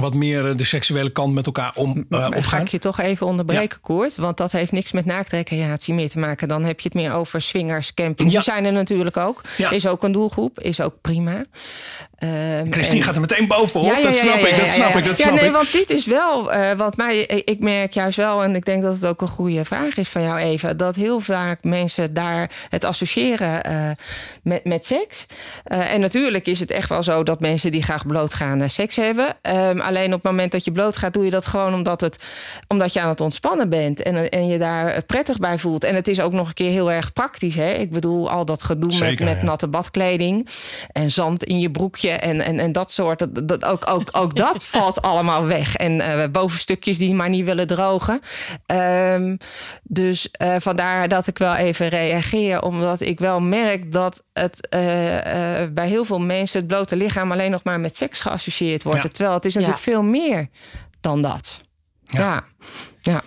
wat 0.00 0.14
meer 0.14 0.48
eh, 0.48 0.56
de 0.56 0.64
seksuele 0.64 1.10
kant 1.10 1.34
met 1.34 1.46
elkaar 1.46 1.72
om, 1.76 2.04
uh, 2.10 2.26
Ga 2.30 2.58
ik 2.58 2.68
je 2.68 2.78
toch 2.78 3.00
even 3.00 3.26
onderbreken, 3.26 3.62
ja. 3.62 3.78
Koert? 3.80 4.16
Want 4.16 4.36
dat 4.36 4.52
heeft 4.52 4.72
niks 4.72 4.92
met 4.92 5.04
naaktrecreatie 5.04 5.94
meer 5.94 6.10
te 6.10 6.18
maken. 6.18 6.48
Dan 6.48 6.64
heb 6.64 6.80
je 6.80 6.88
het 6.88 6.94
meer 6.94 7.12
over 7.12 7.40
swingers, 7.40 7.94
campings. 7.94 8.32
Die 8.32 8.42
zijn 8.42 8.64
er 8.64 8.72
natuurlijk 8.72 9.16
ook. 9.16 9.42
Is 9.70 9.86
ook 9.86 10.02
een 10.02 10.12
doelgroep, 10.12 10.60
is 10.60 10.80
ook 10.80 10.94
prima. 11.00 11.44
Um, 12.24 12.72
Christine 12.72 13.02
gaat 13.02 13.14
er 13.14 13.20
meteen 13.20 13.48
bovenop. 13.48 13.86
Ja, 13.86 14.02
dat 14.02 14.16
snap 14.16 14.38
ik, 14.38 14.56
dat 14.56 14.68
snap 14.70 14.94
ik, 14.94 15.04
dat 15.04 15.18
snap 15.18 15.34
nee, 15.34 15.50
want 15.50 15.72
dit 15.72 15.90
is 15.90 16.06
wel 16.06 16.54
uh, 16.54 16.72
wat 16.72 16.96
mij... 16.96 17.18
Ik 17.26 17.60
merk 17.60 17.92
juist 17.92 18.16
wel, 18.16 18.42
en 18.42 18.56
ik 18.56 18.64
denk 18.64 18.82
dat 18.82 18.94
het 18.94 19.06
ook 19.06 19.20
een 19.20 19.28
goede 19.28 19.64
vraag 19.64 19.96
is 19.96 20.08
van 20.08 20.22
jou 20.22 20.38
even... 20.38 20.76
dat 20.76 20.96
heel 20.96 21.20
vaak 21.20 21.64
mensen 21.64 22.14
daar 22.14 22.50
het 22.68 22.84
associëren 22.84 23.70
uh, 23.70 23.90
met, 24.42 24.64
met 24.64 24.86
seks. 24.86 25.26
En 25.64 26.00
natuurlijk 26.00 26.46
is 26.46 26.60
het 26.60 26.70
echt 26.70 26.88
wel 26.88 27.02
zo 27.02 27.22
dat 27.22 27.40
mensen 27.40 27.72
die 27.72 27.82
graag 27.82 28.06
bloot 28.06 28.34
gaan 28.34 28.70
seks 28.70 28.96
hebben. 28.96 29.26
Um, 29.26 29.80
alleen 29.90 30.06
op 30.06 30.22
het 30.22 30.30
moment 30.30 30.52
dat 30.52 30.64
je 30.64 30.72
bloot 30.72 30.96
gaat, 30.96 31.12
doe 31.12 31.24
je 31.24 31.30
dat 31.30 31.46
gewoon 31.46 31.74
omdat, 31.74 32.00
het, 32.00 32.18
omdat 32.66 32.92
je 32.92 33.00
aan 33.00 33.08
het 33.08 33.20
ontspannen 33.20 33.68
bent. 33.68 34.02
En, 34.02 34.30
en 34.30 34.46
je 34.46 34.58
daar 34.58 35.02
prettig 35.02 35.38
bij 35.38 35.58
voelt. 35.58 35.84
En 35.84 35.94
het 35.94 36.08
is 36.08 36.20
ook 36.20 36.32
nog 36.32 36.48
een 36.48 36.54
keer 36.54 36.70
heel 36.70 36.92
erg 36.92 37.12
praktisch. 37.12 37.54
Hè? 37.54 37.72
Ik 37.72 37.90
bedoel, 37.90 38.30
al 38.30 38.44
dat 38.44 38.62
gedoe 38.62 38.92
Zeker, 38.92 39.24
met, 39.24 39.34
met 39.34 39.42
natte 39.42 39.68
badkleding 39.68 40.48
en 40.92 41.10
zand 41.10 41.44
in 41.44 41.60
je 41.60 41.70
broekje 41.70 42.10
en, 42.10 42.40
en, 42.40 42.58
en 42.58 42.72
dat 42.72 42.90
soort. 42.90 43.18
Dat, 43.18 43.48
dat, 43.48 43.64
ook, 43.64 43.90
ook, 43.90 44.08
ook 44.12 44.36
dat 44.36 44.64
valt 44.76 45.02
allemaal 45.02 45.44
weg. 45.44 45.76
En 45.76 45.92
uh, 45.92 46.24
bovenstukjes 46.32 46.98
die 46.98 47.14
maar 47.14 47.28
niet 47.28 47.44
willen 47.44 47.66
drogen. 47.66 48.20
Um, 48.66 49.38
dus 49.82 50.28
uh, 50.42 50.54
vandaar 50.58 51.08
dat 51.08 51.26
ik 51.26 51.38
wel 51.38 51.54
even 51.54 51.88
reageer. 51.88 52.62
Omdat 52.62 53.00
ik 53.00 53.18
wel 53.18 53.40
merk 53.40 53.92
dat 53.92 54.24
het 54.32 54.68
uh, 54.74 54.80
bij 55.72 55.88
heel 55.88 56.04
veel 56.04 56.20
mensen 56.20 56.58
het 56.58 56.66
blote 56.66 56.96
lichaam 56.96 57.32
alleen 57.32 57.50
nog 57.50 57.64
maar 57.64 57.80
met 57.80 57.96
seks 57.96 58.20
geassocieerd 58.20 58.82
wordt. 58.82 59.02
Ja. 59.02 59.08
Terwijl 59.08 59.34
het 59.34 59.44
is 59.44 59.54
natuurlijk 59.54 59.79
veel 59.80 60.02
meer 60.02 60.48
dan 61.00 61.22
dat. 61.22 61.60
ja. 62.06 62.20
ja. 62.20 62.44
ja. 63.00 63.22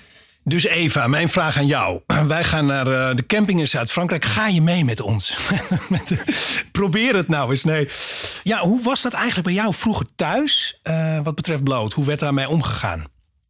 Dus 0.46 0.64
Eva, 0.64 1.08
mijn 1.08 1.30
vraag 1.30 1.58
aan 1.58 1.68
jou. 1.68 2.02
Wij 2.28 2.44
gaan 2.44 2.66
naar 2.66 2.88
uh, 2.88 3.16
de 3.16 3.26
camping 3.26 3.60
in 3.60 3.68
Zuid-Frankrijk. 3.68 4.26
Ga 4.26 4.48
je 4.48 4.62
mee 4.62 4.86
met 4.86 5.02
ons? 5.02 5.38
met 5.90 6.08
de, 6.08 6.24
probeer 6.72 7.16
het 7.16 7.28
nou 7.28 7.50
eens. 7.50 7.64
Nee. 7.64 7.88
Ja, 8.44 8.60
hoe 8.60 8.82
was 8.82 9.02
dat 9.02 9.14
eigenlijk 9.14 9.46
bij 9.46 9.56
jou 9.56 9.74
vroeger 9.74 10.06
thuis? 10.16 10.80
Uh, 10.84 11.20
wat 11.24 11.36
betreft 11.36 11.64
bloot. 11.64 11.94
Hoe 11.94 12.06
werd 12.06 12.20
daarmee 12.20 12.50
omgegaan? 12.50 13.04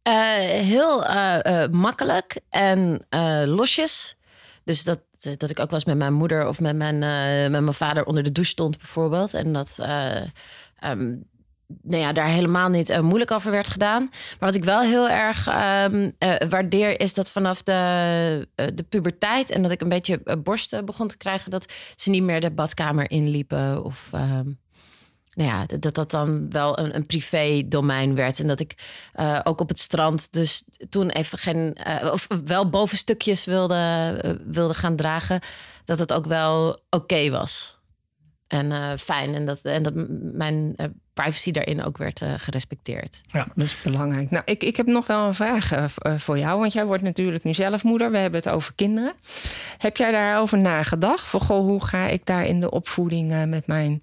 Uh, 0.08 0.14
heel 0.44 1.06
makkelijk 1.70 2.40
en 2.50 3.06
losjes. 3.46 4.16
Dus 4.64 4.84
dat, 4.84 5.00
dat 5.36 5.50
ik 5.50 5.58
ook 5.58 5.70
wel 5.70 5.78
eens 5.78 5.84
met 5.84 5.96
mijn 5.96 6.12
moeder 6.12 6.48
of 6.48 6.60
met 6.60 6.76
mijn, 6.76 6.98
met 7.50 7.62
mijn 7.62 7.74
vader 7.74 8.04
onder 8.04 8.22
de 8.22 8.32
douche 8.32 8.50
stond, 8.50 8.78
bijvoorbeeld. 8.78 9.34
En 9.34 9.52
dat. 9.52 9.76
Um, 10.84 11.24
nou 11.82 12.00
ja, 12.00 12.12
daar 12.12 12.28
helemaal 12.28 12.68
niet 12.68 12.90
uh, 12.90 13.00
moeilijk 13.00 13.30
over 13.30 13.50
werd 13.50 13.68
gedaan. 13.68 14.02
Maar 14.10 14.48
wat 14.48 14.54
ik 14.54 14.64
wel 14.64 14.80
heel 14.80 15.08
erg 15.08 15.48
um, 15.48 16.12
uh, 16.18 16.34
waardeer, 16.48 17.00
is 17.00 17.14
dat 17.14 17.30
vanaf 17.30 17.62
de, 17.62 18.48
uh, 18.56 18.66
de 18.74 18.82
puberteit 18.82 19.50
en 19.50 19.62
dat 19.62 19.70
ik 19.70 19.80
een 19.80 19.88
beetje 19.88 20.22
borsten 20.42 20.84
begon 20.84 21.08
te 21.08 21.16
krijgen, 21.16 21.50
dat 21.50 21.72
ze 21.96 22.10
niet 22.10 22.22
meer 22.22 22.40
de 22.40 22.50
badkamer 22.50 23.10
inliepen. 23.10 23.84
Of 23.84 24.10
um, 24.14 24.58
nou 25.34 25.48
ja, 25.50 25.66
dat 25.78 25.94
dat 25.94 26.10
dan 26.10 26.50
wel 26.50 26.78
een, 26.78 26.94
een 26.94 27.06
privé 27.06 27.62
domein 27.66 28.14
werd. 28.14 28.38
En 28.38 28.46
dat 28.46 28.60
ik 28.60 28.74
ook 29.42 29.60
op 29.60 29.68
het 29.68 29.78
strand, 29.78 30.32
dus 30.32 30.64
toen 30.88 31.10
even 31.10 31.38
geen, 31.38 31.76
of 32.12 32.28
wel 32.44 32.70
bovenstukjes 32.70 33.44
wilde, 33.44 34.40
wilde 34.46 34.74
gaan 34.74 34.96
dragen, 34.96 35.40
dat 35.84 35.98
het 35.98 36.12
ook 36.12 36.26
wel 36.26 36.82
oké 36.90 37.30
was. 37.30 37.78
En 38.46 38.98
fijn. 38.98 39.34
En 39.34 39.46
dat, 39.46 39.60
en 39.62 39.82
dat 39.82 39.92
mijn 40.32 40.76
privacy 41.14 41.50
daarin 41.50 41.84
ook 41.84 41.98
werd 41.98 42.20
uh, 42.20 42.34
gerespecteerd. 42.36 43.20
Ja, 43.26 43.46
dat 43.54 43.64
is 43.64 43.82
belangrijk. 43.82 44.30
Nou, 44.30 44.42
ik, 44.46 44.62
ik 44.62 44.76
heb 44.76 44.86
nog 44.86 45.06
wel 45.06 45.26
een 45.26 45.34
vraag 45.34 45.72
uh, 45.76 45.84
voor 46.18 46.38
jou, 46.38 46.60
want 46.60 46.72
jij 46.72 46.86
wordt 46.86 47.02
natuurlijk 47.02 47.44
nu 47.44 47.54
zelf 47.54 47.82
moeder. 47.82 48.10
We 48.10 48.18
hebben 48.18 48.40
het 48.40 48.52
over 48.52 48.74
kinderen. 48.74 49.12
Heb 49.78 49.96
jij 49.96 50.12
daarover 50.12 50.58
nagedacht? 50.58 51.26
Voor 51.26 51.40
goh, 51.40 51.66
hoe 51.66 51.84
ga 51.84 52.06
ik 52.06 52.26
daar 52.26 52.46
in 52.46 52.60
de 52.60 52.70
opvoeding 52.70 53.32
uh, 53.32 53.44
met 53.44 53.66
mijn 53.66 54.02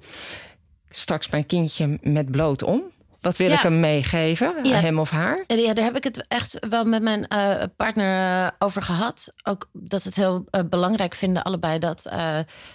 straks 0.89 1.29
mijn 1.29 1.45
kindje 1.45 1.99
met 2.01 2.31
bloot 2.31 2.63
om? 2.63 2.83
Wat 3.21 3.37
wil 3.37 3.47
ja. 3.47 3.53
ik 3.53 3.59
hem 3.59 3.79
meegeven, 3.79 4.55
ja. 4.63 4.79
hem 4.79 4.99
of 4.99 5.09
haar? 5.09 5.43
Ja, 5.47 5.73
daar 5.73 5.85
heb 5.85 5.95
ik 5.95 6.03
het 6.03 6.27
echt 6.27 6.67
wel 6.69 6.85
met 6.85 7.01
mijn 7.01 7.25
uh, 7.33 7.63
partner 7.75 8.43
uh, 8.43 8.47
over 8.59 8.81
gehad. 8.81 9.33
Ook 9.43 9.69
dat 9.73 10.03
het 10.03 10.15
heel 10.15 10.45
uh, 10.51 10.61
belangrijk 10.69 11.15
vinden, 11.15 11.43
allebei, 11.43 11.79
dat 11.79 12.03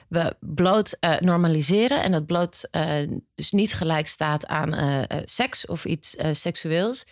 we 0.08 0.36
bloot 0.40 0.98
normaliseren. 1.20 2.02
En 2.02 2.12
dat 2.12 2.26
bloot 2.26 2.68
dus 3.34 3.52
niet 3.52 3.74
gelijk 3.74 4.08
staat 4.08 4.46
aan 4.46 5.06
seks 5.24 5.66
of 5.66 5.84
iets 5.84 6.16
seksueels. 6.30 7.06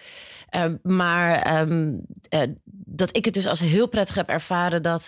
Ehm, 0.48 0.76
maar 0.82 1.60
um, 1.60 2.00
dat 2.74 3.16
ik 3.16 3.24
het 3.24 3.34
dus 3.34 3.46
als 3.46 3.60
heel 3.60 3.88
prettig 3.88 4.14
heb 4.14 4.28
ervaren 4.28 4.82
dat 4.82 5.06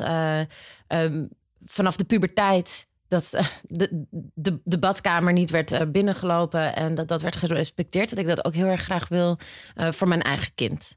um, 0.89 1.29
vanaf 1.65 1.97
de 1.97 2.05
puberteit 2.05 2.87
dat 3.09 3.31
uh, 3.35 3.47
de, 3.63 4.05
de, 4.35 4.61
de, 4.65 4.79
badkamer 4.79 5.33
niet 5.33 5.51
werd 5.51 5.73
uh, 5.73 5.81
binnengelopen 5.89 6.77
en 6.77 6.95
dat 6.95 7.09
dat 7.09 7.23
werd 7.23 7.37
gerespecteerd. 7.37 8.11
Dat 8.11 8.19
ik 8.19 8.27
dat 8.27 8.45
ook 8.45 8.55
heel 8.55 8.67
erg 8.67 8.83
graag 8.83 9.09
wil 9.09 9.39
uh, 9.77 9.93
voor 9.93 10.09
mijn 10.09 10.23
eigen 10.23 10.55
kind. 10.55 10.97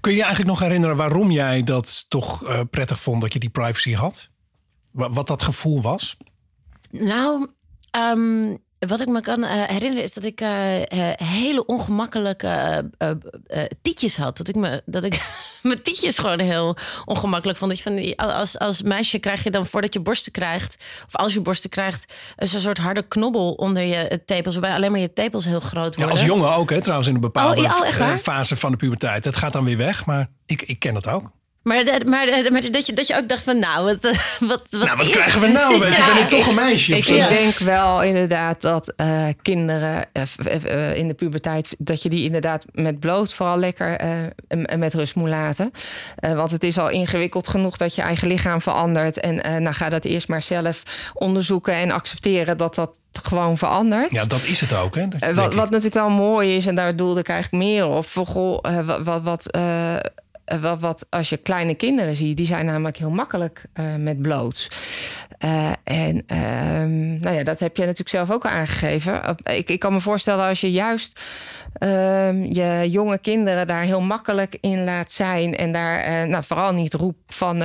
Kun 0.00 0.10
je 0.10 0.16
je 0.16 0.24
eigenlijk 0.24 0.52
nog 0.52 0.60
herinneren 0.68 0.96
waarom 0.96 1.30
jij 1.30 1.62
dat 1.62 2.04
toch 2.08 2.66
prettig 2.70 3.00
vond 3.00 3.20
dat 3.20 3.32
je 3.32 3.38
die 3.38 3.50
privacy 3.50 3.94
had? 3.94 4.30
Wat, 4.92 5.10
wat 5.14 5.26
dat 5.26 5.42
gevoel 5.42 5.82
was? 5.82 6.16
Nou, 6.90 7.50
um, 7.96 8.58
wat 8.88 9.00
ik 9.00 9.08
me 9.08 9.20
kan 9.20 9.40
uh, 9.40 9.50
herinneren 9.50 10.02
is 10.02 10.12
dat 10.12 10.24
ik 10.24 10.40
uh, 10.40 10.48
hele 11.16 11.66
ongemakkelijke 11.66 12.90
tietjes 13.82 14.16
had. 14.16 14.36
Dat 14.36 14.48
ik, 14.48 14.54
me, 14.54 14.82
dat 14.86 15.04
ik 15.04 15.22
mijn 15.62 15.82
tietjes 15.82 16.18
gewoon 16.18 16.40
heel 16.40 16.76
ongemakkelijk 17.04 17.58
vond. 17.58 17.70
Dat 17.70 17.80
je 17.80 18.14
van, 18.16 18.28
als, 18.32 18.58
als 18.58 18.82
meisje 18.82 19.18
krijg 19.18 19.44
je 19.44 19.50
dan 19.50 19.66
voordat 19.66 19.94
je 19.94 20.00
borsten 20.00 20.32
krijgt, 20.32 20.84
of 21.06 21.16
als 21.16 21.32
je 21.32 21.40
borsten 21.40 21.70
krijgt, 21.70 22.14
een 22.36 22.46
soort 22.46 22.78
harde 22.78 23.08
knobbel 23.08 23.52
onder 23.52 23.82
je 23.82 24.20
tepels, 24.26 24.54
waarbij 24.54 24.74
alleen 24.74 24.90
maar 24.90 25.00
je 25.00 25.12
tepels 25.12 25.44
heel 25.44 25.60
groot 25.60 25.96
worden. 25.96 26.14
Ja, 26.14 26.20
als 26.20 26.24
jongen 26.24 26.54
ook, 26.54 26.70
hè, 26.70 26.80
trouwens, 26.80 27.08
in 27.08 27.14
een 27.14 27.20
bepaalde 27.20 27.56
oh, 27.56 27.62
ja, 27.62 28.12
oh, 28.12 28.16
fase 28.16 28.56
van 28.56 28.70
de 28.70 28.76
puberteit. 28.76 29.24
Het 29.24 29.36
gaat 29.36 29.52
dan 29.52 29.64
weer 29.64 29.76
weg, 29.76 30.06
maar 30.06 30.30
ik, 30.46 30.62
ik 30.62 30.78
ken 30.78 30.94
dat 30.94 31.08
ook. 31.08 31.30
Maar, 31.62 31.84
maar, 31.84 32.26
maar, 32.52 32.70
dat, 32.70 32.86
je, 32.86 32.92
dat 32.92 33.06
je 33.06 33.16
ook 33.16 33.28
dacht 33.28 33.42
van, 33.42 33.58
nou, 33.58 33.84
wat, 33.84 34.02
wat, 34.40 34.62
wat, 34.70 34.70
nou, 34.70 34.96
wat 34.96 35.10
krijgen 35.10 35.40
we 35.40 35.48
nou? 35.48 35.78
Ben, 35.82 35.90
ja. 35.90 36.14
ben 36.14 36.22
ik 36.22 36.28
toch 36.28 36.46
een 36.46 36.54
meisje? 36.54 36.96
Ik, 36.96 37.06
ik 37.06 37.28
denk 37.28 37.58
wel 37.58 38.02
inderdaad 38.02 38.60
dat 38.60 38.92
uh, 38.96 39.28
kinderen 39.42 40.04
uh, 40.12 40.22
uh, 40.64 40.96
in 40.96 41.08
de 41.08 41.14
puberteit... 41.14 41.74
dat 41.78 42.02
je 42.02 42.08
die 42.08 42.24
inderdaad 42.24 42.64
met 42.72 43.00
bloot 43.00 43.34
vooral 43.34 43.58
lekker 43.58 44.00
met 44.78 44.94
rust 44.94 45.14
moet 45.14 45.28
laten. 45.28 45.70
want 46.34 46.50
het 46.50 46.64
is 46.64 46.78
al 46.78 46.90
ingewikkeld 46.90 47.48
genoeg 47.48 47.76
dat 47.76 47.94
je 47.94 48.02
eigen 48.02 48.28
lichaam 48.28 48.60
verandert. 48.60 49.20
En 49.20 49.62
nou, 49.62 49.74
ga 49.74 49.88
dat 49.88 50.04
eerst 50.04 50.28
maar 50.28 50.42
zelf 50.42 50.82
onderzoeken 51.14 51.74
en 51.74 51.90
accepteren 51.90 52.56
dat 52.56 52.74
dat 52.74 52.98
gewoon 53.22 53.58
verandert. 53.58 54.10
Ja, 54.10 54.24
dat 54.24 54.44
is 54.44 54.60
het 54.60 54.74
ook. 54.74 54.94
Hè? 54.94 55.34
wat, 55.34 55.54
wat 55.54 55.70
natuurlijk 55.70 55.94
wel 55.94 56.10
mooi 56.10 56.56
is, 56.56 56.66
en 56.66 56.74
daar 56.74 56.96
doelde 56.96 57.20
ik 57.20 57.28
eigenlijk 57.28 57.64
meer 57.64 57.86
op... 57.86 58.08
Voor, 58.08 58.26
goh, 58.26 58.84
wat... 59.04 59.22
wat 59.22 59.50
wat, 60.60 60.80
wat 60.80 61.06
als 61.10 61.28
je 61.28 61.36
kleine 61.36 61.74
kinderen 61.74 62.16
ziet, 62.16 62.36
die 62.36 62.46
zijn 62.46 62.66
namelijk 62.66 62.96
heel 62.96 63.10
makkelijk 63.10 63.64
met 63.98 64.22
bloot. 64.22 64.68
en 65.84 66.22
ehm, 66.26 67.18
nou 67.20 67.36
ja, 67.36 67.44
dat 67.44 67.58
heb 67.58 67.76
je 67.76 67.82
natuurlijk 67.82 68.08
zelf 68.08 68.30
ook 68.30 68.44
al 68.44 68.50
aangegeven. 68.50 69.36
Ik, 69.42 69.70
ik 69.70 69.78
kan 69.78 69.92
me 69.92 70.00
voorstellen 70.00 70.44
als 70.46 70.60
je 70.60 70.72
juist 70.72 71.20
Ehm, 71.72 72.42
je 72.42 72.86
jonge 72.90 73.18
kinderen 73.18 73.66
daar 73.66 73.82
heel 73.82 74.00
makkelijk 74.00 74.56
in 74.60 74.84
laat 74.84 75.12
zijn. 75.12 75.56
En 75.56 75.72
daar 75.72 76.28
nou, 76.28 76.44
vooral 76.44 76.72
niet 76.72 76.94
roep 76.94 77.16
van 77.26 77.62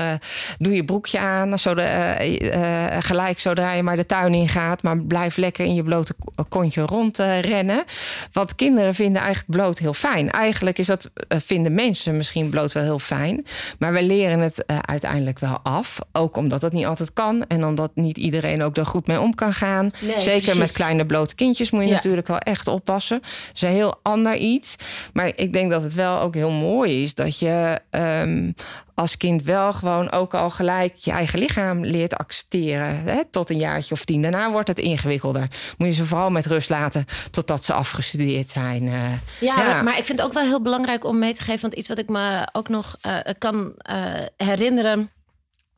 doe 0.58 0.76
je 0.76 0.86
broekje 0.86 1.20
aan. 1.20 1.60
Zodra, 1.60 2.24
uh, 2.24 2.86
gelijk 3.00 3.40
zodra 3.40 3.74
je 3.74 3.84
maar 3.84 3.96
de 3.96 4.06
tuin 4.06 4.34
in 4.34 4.48
gaat. 4.48 4.84
Maar 4.84 5.04
blijf 5.04 5.38
lekker 5.38 5.66
in 5.66 5.76
je 5.76 5.84
blote 5.84 6.16
kontje 6.50 6.82
rondrennen. 6.82 7.84
Want 8.32 8.56
kinderen 8.56 8.96
vinden 8.96 9.22
eigenlijk 9.22 9.52
bloot 9.52 9.80
heel 9.80 9.94
fijn. 9.94 10.32
Eigenlijk 10.32 10.78
is 10.78 10.88
dat, 10.88 11.12
vinden 11.28 11.74
mensen 11.74 12.18
misschien 12.18 12.50
bloot 12.50 12.67
wel 12.74 12.84
heel 12.84 13.00
fijn. 13.00 13.46
Maar 13.80 13.94
we 13.94 14.04
leren 14.04 14.40
het 14.40 14.64
uiteindelijk 14.82 15.40
wel 15.40 15.60
af. 15.64 16.00
Ook 16.12 16.38
omdat 16.38 16.62
het 16.62 16.74
niet 16.74 16.86
altijd 16.86 17.14
kan. 17.14 17.46
En 17.48 17.66
omdat 17.66 17.92
niet 17.94 18.18
iedereen 18.18 18.64
ook 18.64 18.78
er 18.78 18.86
goed 18.86 19.08
mee 19.08 19.20
om 19.20 19.36
kan 19.36 19.54
gaan. 19.54 19.92
Zeker 20.18 20.58
met 20.58 20.72
kleine 20.72 21.06
blote 21.06 21.36
kindjes 21.36 21.72
moet 21.72 21.84
je 21.84 21.92
natuurlijk 21.92 22.28
wel 22.28 22.40
echt 22.40 22.68
oppassen. 22.68 23.20
Ze 23.24 23.52
zijn 23.54 23.74
heel 23.74 24.00
ander 24.02 24.36
iets. 24.36 24.76
Maar 25.14 25.32
ik 25.36 25.54
denk 25.54 25.72
dat 25.72 25.84
het 25.84 25.94
wel 25.94 26.20
ook 26.20 26.34
heel 26.34 26.52
mooi 26.52 27.04
is 27.04 27.14
dat 27.14 27.40
je 27.40 27.80
um, 27.92 28.54
als 29.00 29.18
kind 29.18 29.44
wel 29.44 29.74
gewoon 29.74 30.12
ook 30.12 30.34
al 30.34 30.50
gelijk 30.50 30.96
je 30.96 31.12
eigen 31.12 31.40
lichaam 31.40 31.86
leert 31.86 32.18
accepteren. 32.18 33.04
Hè, 33.06 33.26
tot 33.32 33.50
een 33.50 33.60
jaartje 33.60 33.94
of 33.94 34.06
tien. 34.06 34.22
Daarna 34.22 34.52
wordt 34.52 34.68
het 34.68 34.80
ingewikkelder. 34.80 35.48
Moet 35.78 35.88
je 35.88 35.94
ze 35.94 36.06
vooral 36.06 36.30
met 36.30 36.46
rust 36.46 36.70
laten 36.70 37.06
totdat 37.32 37.64
ze 37.64 37.74
afgestudeerd 37.74 38.50
zijn. 38.50 38.84
Uh, 38.84 38.94
ja, 39.40 39.82
Maar, 39.82 39.98
ik 39.98 40.06
vind 40.06 40.20
het 40.20 40.28
ook 40.28 40.34
wel 40.34 40.44
heel 40.44 40.62
belangrijk 40.62 41.06
om 41.06 41.20
mee 41.20 41.34
te 41.34 41.44
geven. 41.44 41.62
Want 41.62 41.74
iets 41.74 41.88
wat 41.88 41.98
ik 41.98 42.10
me 42.10 42.48
ook 42.52 42.70
nog 42.70 42.96
uh, 43.06 43.18
kan 43.38 43.74
uh, 43.92 44.14
herinneren 44.38 45.12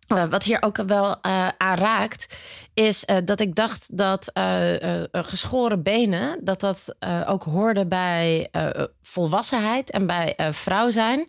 uh, 0.09 0.23
wat 0.29 0.43
hier 0.43 0.61
ook 0.61 0.77
wel 0.77 1.09
uh, 1.09 1.47
aan 1.57 1.77
raakt, 1.77 2.37
is 2.73 3.03
uh, 3.09 3.17
dat 3.25 3.39
ik 3.39 3.55
dacht 3.55 3.97
dat 3.97 4.31
geschoren 5.11 5.83
benen, 5.83 6.39
dat 6.43 6.59
dat 6.59 6.95
ook 7.25 7.43
hoorde 7.43 7.85
bij 7.85 8.49
volwassenheid 9.01 9.89
en 9.89 10.07
bij 10.07 10.35
vrouw 10.51 10.89
zijn. 10.89 11.27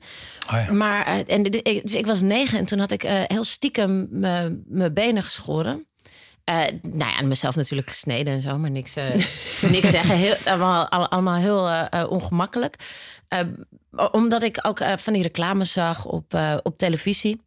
Oh 0.52 0.64
ja. 0.66 0.72
Maar, 0.72 1.24
en, 1.26 1.42
dus 1.42 1.94
ik 1.94 2.06
was 2.06 2.20
negen 2.20 2.58
en 2.58 2.64
toen 2.64 2.78
had 2.78 2.90
ik 2.90 3.02
heel 3.02 3.44
stiekem 3.44 4.08
mijn 4.10 4.90
benen 4.94 5.22
geschoren. 5.22 5.86
nou 6.82 7.10
ja, 7.16 7.22
mezelf 7.22 7.56
natuurlijk 7.56 7.88
gesneden 7.88 8.32
en 8.32 8.42
zo, 8.42 8.58
maar 8.58 8.70
niks, 8.70 8.94
niks 9.76 9.90
zeggen. 9.90 10.16
Heel, 10.16 10.34
allemaal, 10.44 10.88
allemaal 10.88 11.36
heel 11.36 11.88
ongemakkelijk. 12.08 12.76
omdat 14.12 14.42
ik 14.42 14.58
ook 14.62 14.80
van 14.96 15.12
die 15.12 15.22
reclames 15.22 15.72
zag 15.72 16.04
op, 16.04 16.38
op 16.62 16.78
televisie. 16.78 17.40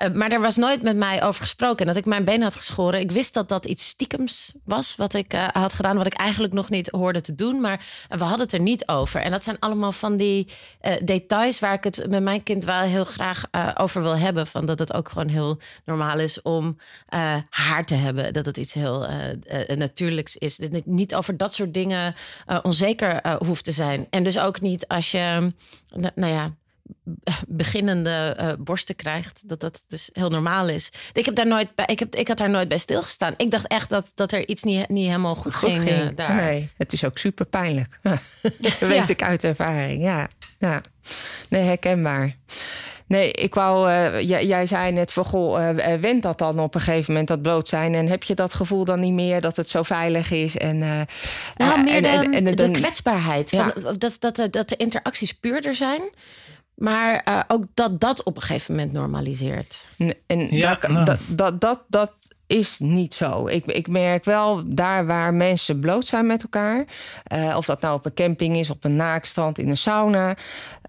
Eh, 0.00 0.10
maar 0.12 0.32
er 0.32 0.40
was 0.40 0.56
nooit 0.56 0.82
met 0.82 0.96
mij 0.96 1.22
over 1.22 1.40
gesproken. 1.40 1.86
dat 1.86 1.96
ik 1.96 2.04
mijn 2.04 2.24
been 2.24 2.42
had 2.42 2.56
geschoren. 2.56 3.00
Ik 3.00 3.10
wist 3.10 3.34
dat 3.34 3.48
dat 3.48 3.66
iets 3.66 3.88
stiekems 3.88 4.54
was 4.64 4.96
wat 4.96 5.14
ik 5.14 5.34
uh, 5.34 5.48
had 5.48 5.74
gedaan. 5.74 5.96
Wat 5.96 6.06
ik 6.06 6.12
eigenlijk 6.14 6.52
nog 6.52 6.70
niet 6.70 6.88
hoorde 6.90 7.20
te 7.20 7.34
doen. 7.34 7.60
Maar 7.60 8.06
we 8.08 8.24
hadden 8.24 8.40
het 8.40 8.52
er 8.52 8.60
niet 8.60 8.88
over. 8.88 9.20
En 9.20 9.30
dat 9.30 9.44
zijn 9.44 9.58
allemaal 9.58 9.92
van 9.92 10.16
die 10.16 10.48
uh, 10.82 10.92
details 11.02 11.58
waar 11.58 11.72
ik 11.72 11.84
het 11.84 12.06
met 12.08 12.22
mijn 12.22 12.42
kind 12.42 12.64
wel 12.64 12.80
heel 12.80 13.04
graag 13.04 13.44
over 13.74 14.02
wil 14.02 14.16
hebben. 14.16 14.46
Van 14.46 14.66
dat 14.66 14.78
het 14.78 14.92
ook 14.92 15.08
gewoon 15.08 15.28
heel 15.28 15.60
normaal 15.84 16.18
is 16.18 16.42
om 16.42 16.76
haar 17.50 17.84
te 17.84 17.94
hebben. 17.94 18.32
Dat 18.32 18.46
het 18.46 18.56
iets 18.56 18.74
heel 18.74 19.06
natuurlijks 19.74 20.36
is. 20.36 20.56
Dat 20.56 20.72
het 20.72 20.86
niet 20.86 21.14
over 21.14 21.36
dat 21.36 21.54
soort 21.54 21.74
dingen 21.74 22.14
onzeker 22.62 23.36
hoeft 23.44 23.64
te 23.64 23.72
zijn. 23.72 24.06
En 24.10 24.24
dus 24.24 24.38
ook 24.38 24.60
niet 24.60 24.88
als 24.88 25.10
je, 25.10 25.52
nou 26.14 26.32
ja 26.32 26.54
beginnende 27.48 28.36
uh, 28.40 28.52
borsten 28.58 28.96
krijgt. 28.96 29.40
Dat 29.48 29.60
dat 29.60 29.82
dus 29.86 30.10
heel 30.12 30.30
normaal 30.30 30.68
is. 30.68 30.92
Ik 31.12 31.24
heb 31.24 31.34
daar 31.34 31.46
nooit 31.46 31.74
bij, 31.74 31.86
ik, 31.86 31.98
heb, 31.98 32.16
ik 32.16 32.28
had 32.28 32.38
daar 32.38 32.50
nooit 32.50 32.68
bij 32.68 32.78
stilgestaan. 32.78 33.34
Ik 33.36 33.50
dacht 33.50 33.66
echt 33.66 33.90
dat, 33.90 34.12
dat 34.14 34.32
er 34.32 34.48
iets 34.48 34.62
niet, 34.62 34.88
niet 34.88 35.06
helemaal 35.06 35.34
goed, 35.34 35.54
goed 35.54 35.72
ging, 35.72 35.88
ging. 35.88 36.10
Uh, 36.10 36.16
daar. 36.16 36.34
Nee, 36.34 36.70
het 36.76 36.92
is 36.92 37.04
ook 37.04 37.18
super 37.18 37.46
pijnlijk. 37.46 37.98
dat 38.58 38.78
weet 38.78 39.10
ik 39.10 39.22
uit 39.22 39.44
ervaring. 39.44 40.02
Ja, 40.02 40.28
ja. 40.58 40.80
Nee, 41.48 41.62
herkenbaar. 41.62 42.36
Nee, 43.10 43.30
ik 43.30 43.54
wou, 43.54 43.90
uh, 43.90 44.20
jij, 44.20 44.46
jij, 44.46 44.66
zei 44.66 44.92
net 44.92 45.12
van 45.12 45.24
goh, 45.24 45.60
uh, 45.60 45.94
went 45.94 46.22
dat 46.22 46.38
dan 46.38 46.58
op 46.58 46.74
een 46.74 46.80
gegeven 46.80 47.10
moment 47.12 47.28
dat 47.28 47.42
bloot 47.42 47.68
zijn? 47.68 47.94
En 47.94 48.06
heb 48.06 48.22
je 48.22 48.34
dat 48.34 48.54
gevoel 48.54 48.84
dan 48.84 49.00
niet 49.00 49.12
meer 49.12 49.40
dat 49.40 49.56
het 49.56 49.68
zo 49.68 49.82
veilig 49.82 50.30
is? 50.30 50.56
En, 50.56 50.76
uh, 50.76 51.00
nou, 51.56 51.82
meer 51.82 51.94
en, 51.94 52.02
de, 52.02 52.36
en, 52.36 52.44
de 52.56 52.70
kwetsbaarheid. 52.70 53.50
Van, 53.50 53.72
dat, 53.98 54.16
dat, 54.18 54.36
de, 54.36 54.50
dat 54.50 54.68
de 54.68 54.76
interacties 54.76 55.32
puurder 55.32 55.74
zijn. 55.74 56.12
Maar 56.80 57.22
uh, 57.28 57.40
ook 57.48 57.64
dat 57.74 58.00
dat 58.00 58.22
op 58.22 58.36
een 58.36 58.42
gegeven 58.42 58.74
moment 58.74 58.92
normaliseert. 58.92 59.86
En 60.26 60.56
ja, 60.56 60.74
dat, 60.80 60.90
nou. 60.90 61.04
dat, 61.04 61.18
dat, 61.28 61.60
dat, 61.60 61.80
dat, 61.88 62.12
is 62.46 62.78
niet 62.78 63.14
zo. 63.14 63.46
Ik, 63.46 63.64
ik 63.64 63.88
merk 63.88 64.24
wel 64.24 64.62
daar 64.66 65.06
waar 65.06 65.34
mensen 65.34 65.80
bloot 65.80 66.06
zijn 66.06 66.26
met 66.26 66.42
elkaar. 66.42 66.84
Uh, 67.34 67.54
of 67.56 67.66
dat 67.66 67.80
nou 67.80 67.94
op 67.94 68.04
een 68.04 68.14
camping 68.14 68.56
is, 68.56 68.70
op 68.70 68.84
een 68.84 68.96
naakstrand, 68.96 69.58
in 69.58 69.68
een 69.68 69.76
sauna. 69.76 70.36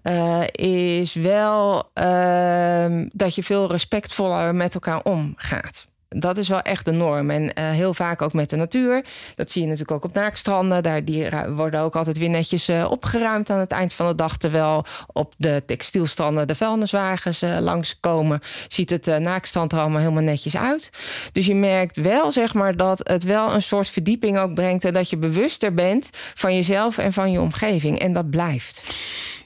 Uh, 0.02 0.42
is 0.52 1.14
wel 1.14 1.90
uh, 1.94 3.02
dat 3.12 3.34
je 3.34 3.42
veel 3.42 3.70
respectvoller 3.70 4.54
met 4.54 4.74
elkaar 4.74 5.02
omgaat 5.02 5.90
dat 6.16 6.38
is 6.38 6.48
wel 6.48 6.60
echt 6.60 6.84
de 6.84 6.90
norm. 6.90 7.30
En 7.30 7.42
uh, 7.42 7.50
heel 7.70 7.94
vaak 7.94 8.22
ook 8.22 8.32
met 8.32 8.50
de 8.50 8.56
natuur. 8.56 9.04
Dat 9.34 9.50
zie 9.50 9.62
je 9.62 9.68
natuurlijk 9.68 9.92
ook 9.92 10.04
op 10.04 10.14
naakstranden. 10.14 10.82
Daar 10.82 11.04
die 11.04 11.28
worden 11.48 11.80
ook 11.80 11.96
altijd 11.96 12.18
weer 12.18 12.28
netjes 12.28 12.68
uh, 12.68 12.90
opgeruimd 12.90 13.50
aan 13.50 13.58
het 13.58 13.70
eind 13.70 13.92
van 13.92 14.08
de 14.08 14.14
dag. 14.14 14.36
Terwijl 14.36 14.84
op 15.12 15.34
de 15.36 15.62
textielstranden 15.66 16.46
de 16.46 16.54
vuilniswagens 16.54 17.42
uh, 17.42 17.58
langskomen. 17.60 18.40
Ziet 18.68 18.90
het 18.90 19.06
naakstrand 19.06 19.72
er 19.72 19.78
allemaal 19.78 20.00
helemaal 20.00 20.22
netjes 20.22 20.56
uit. 20.56 20.90
Dus 21.32 21.46
je 21.46 21.54
merkt 21.54 21.96
wel 21.96 22.32
zeg 22.32 22.54
maar 22.54 22.76
dat 22.76 23.08
het 23.08 23.24
wel 23.24 23.54
een 23.54 23.62
soort 23.62 23.88
verdieping 23.88 24.38
ook 24.38 24.54
brengt. 24.54 24.84
En 24.84 24.92
dat 24.92 25.10
je 25.10 25.16
bewuster 25.16 25.74
bent 25.74 26.10
van 26.34 26.54
jezelf 26.54 26.98
en 26.98 27.12
van 27.12 27.30
je 27.32 27.40
omgeving. 27.40 27.98
En 27.98 28.12
dat 28.12 28.30
blijft. 28.30 28.82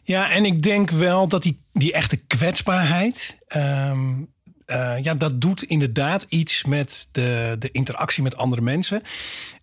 Ja, 0.02 0.30
en 0.30 0.44
ik 0.44 0.62
denk 0.62 0.90
wel 0.90 1.28
dat 1.28 1.42
die, 1.42 1.62
die 1.72 1.92
echte 1.92 2.16
kwetsbaarheid. 2.16 3.36
Um 3.56 4.34
uh, 4.66 4.94
ja, 5.02 5.14
dat 5.14 5.40
doet 5.40 5.62
inderdaad 5.62 6.26
iets 6.28 6.64
met 6.64 7.08
de, 7.12 7.56
de 7.58 7.70
interactie 7.70 8.22
met 8.22 8.36
andere 8.36 8.62
mensen. 8.62 9.02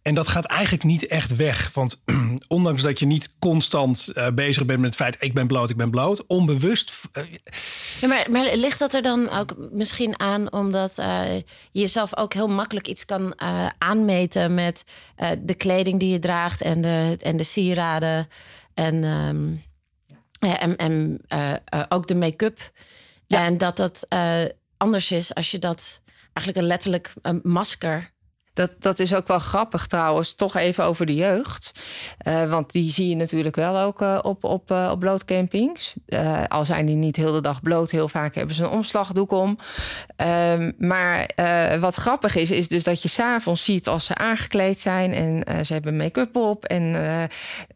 En 0.01 0.15
dat 0.15 0.27
gaat 0.27 0.45
eigenlijk 0.45 0.83
niet 0.83 1.07
echt 1.07 1.35
weg. 1.35 1.71
Want 1.73 2.01
ondanks 2.47 2.81
dat 2.81 2.99
je 2.99 3.05
niet 3.05 3.35
constant 3.39 4.11
uh, 4.13 4.27
bezig 4.27 4.65
bent 4.65 4.79
met 4.79 4.89
het 4.89 4.99
feit... 5.01 5.15
ik 5.19 5.33
ben 5.33 5.47
bloot, 5.47 5.69
ik 5.69 5.77
ben 5.77 5.89
bloot, 5.89 6.25
onbewust... 6.27 6.93
Uh, 7.13 7.23
ja, 8.01 8.07
maar, 8.07 8.31
maar, 8.31 8.55
ligt 8.55 8.79
dat 8.79 8.93
er 8.93 9.01
dan 9.01 9.29
ook 9.29 9.55
misschien 9.71 10.19
aan... 10.19 10.51
omdat 10.51 10.95
je 10.95 11.43
jezelf 11.71 12.17
ook 12.17 12.33
heel 12.33 12.47
makkelijk 12.47 12.87
iets 12.87 13.05
kan 13.05 13.41
aanmeten... 13.77 14.53
met 14.53 14.83
de 15.39 15.53
kleding 15.53 15.99
die 15.99 16.11
je 16.11 16.19
draagt 16.19 16.61
en 16.61 16.81
de, 16.81 17.17
en 17.21 17.37
de 17.37 17.43
sieraden... 17.43 18.27
en, 18.73 19.03
um, 19.03 19.61
en, 20.39 20.75
en 20.75 21.21
ook 21.89 22.07
de 22.07 22.15
make-up... 22.15 22.71
Ja. 23.27 23.45
En 23.45 23.57
dat 23.57 23.77
dat 23.77 24.05
anders 24.83 25.11
is 25.11 25.35
als 25.35 25.51
je 25.51 25.59
dat 25.59 26.01
eigenlijk 26.33 26.57
een 26.57 26.71
letterlijk 26.71 27.13
een 27.21 27.39
masker 27.43 28.11
dat, 28.53 28.71
dat 28.79 28.99
is 28.99 29.15
ook 29.15 29.27
wel 29.27 29.39
grappig 29.39 29.87
trouwens, 29.87 30.35
toch 30.35 30.55
even 30.55 30.83
over 30.83 31.05
de 31.05 31.15
jeugd. 31.15 31.71
Uh, 32.27 32.49
want 32.49 32.71
die 32.71 32.91
zie 32.91 33.09
je 33.09 33.15
natuurlijk 33.15 33.55
wel 33.55 33.77
ook 33.77 34.01
uh, 34.01 34.19
op, 34.21 34.43
op, 34.43 34.71
uh, 34.71 34.89
op 34.91 34.99
blootcampings. 34.99 35.93
al 36.47 36.65
zijn 36.65 36.85
die 36.85 36.95
niet 36.95 37.15
heel 37.15 37.31
de 37.31 37.41
dag 37.41 37.61
bloot, 37.61 37.91
heel 37.91 38.09
vaak 38.09 38.35
hebben 38.35 38.55
ze 38.55 38.63
een 38.63 38.69
omslagdoek 38.69 39.31
om. 39.31 39.57
Ehm, 40.15 40.71
maar 40.77 41.29
wat 41.79 41.95
grappig 41.95 42.35
is, 42.35 42.51
is 42.51 42.67
dus 42.67 42.83
dat 42.83 43.01
je 43.01 43.07
s'avonds 43.07 43.63
ziet 43.63 43.87
als 43.87 44.05
ze 44.05 44.15
aangekleed 44.15 44.79
zijn 44.79 45.13
en 45.13 45.65
ze 45.65 45.73
hebben 45.73 45.97
make-up 45.97 46.35
op. 46.35 46.65
En 46.65 46.95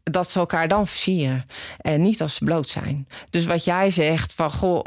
dat 0.04 0.30
ze 0.30 0.40
elkaar 0.40 0.68
dan 0.68 0.88
versieren. 0.88 1.46
En 1.82 2.02
niet 2.02 2.22
als 2.22 2.36
ze 2.36 2.44
bloot 2.44 2.68
zijn. 2.68 3.08
Dus 3.30 3.46
wat 3.46 3.64
jij 3.64 3.92
zegt 3.92 4.34
van 4.34 4.52
goh, 4.52 4.82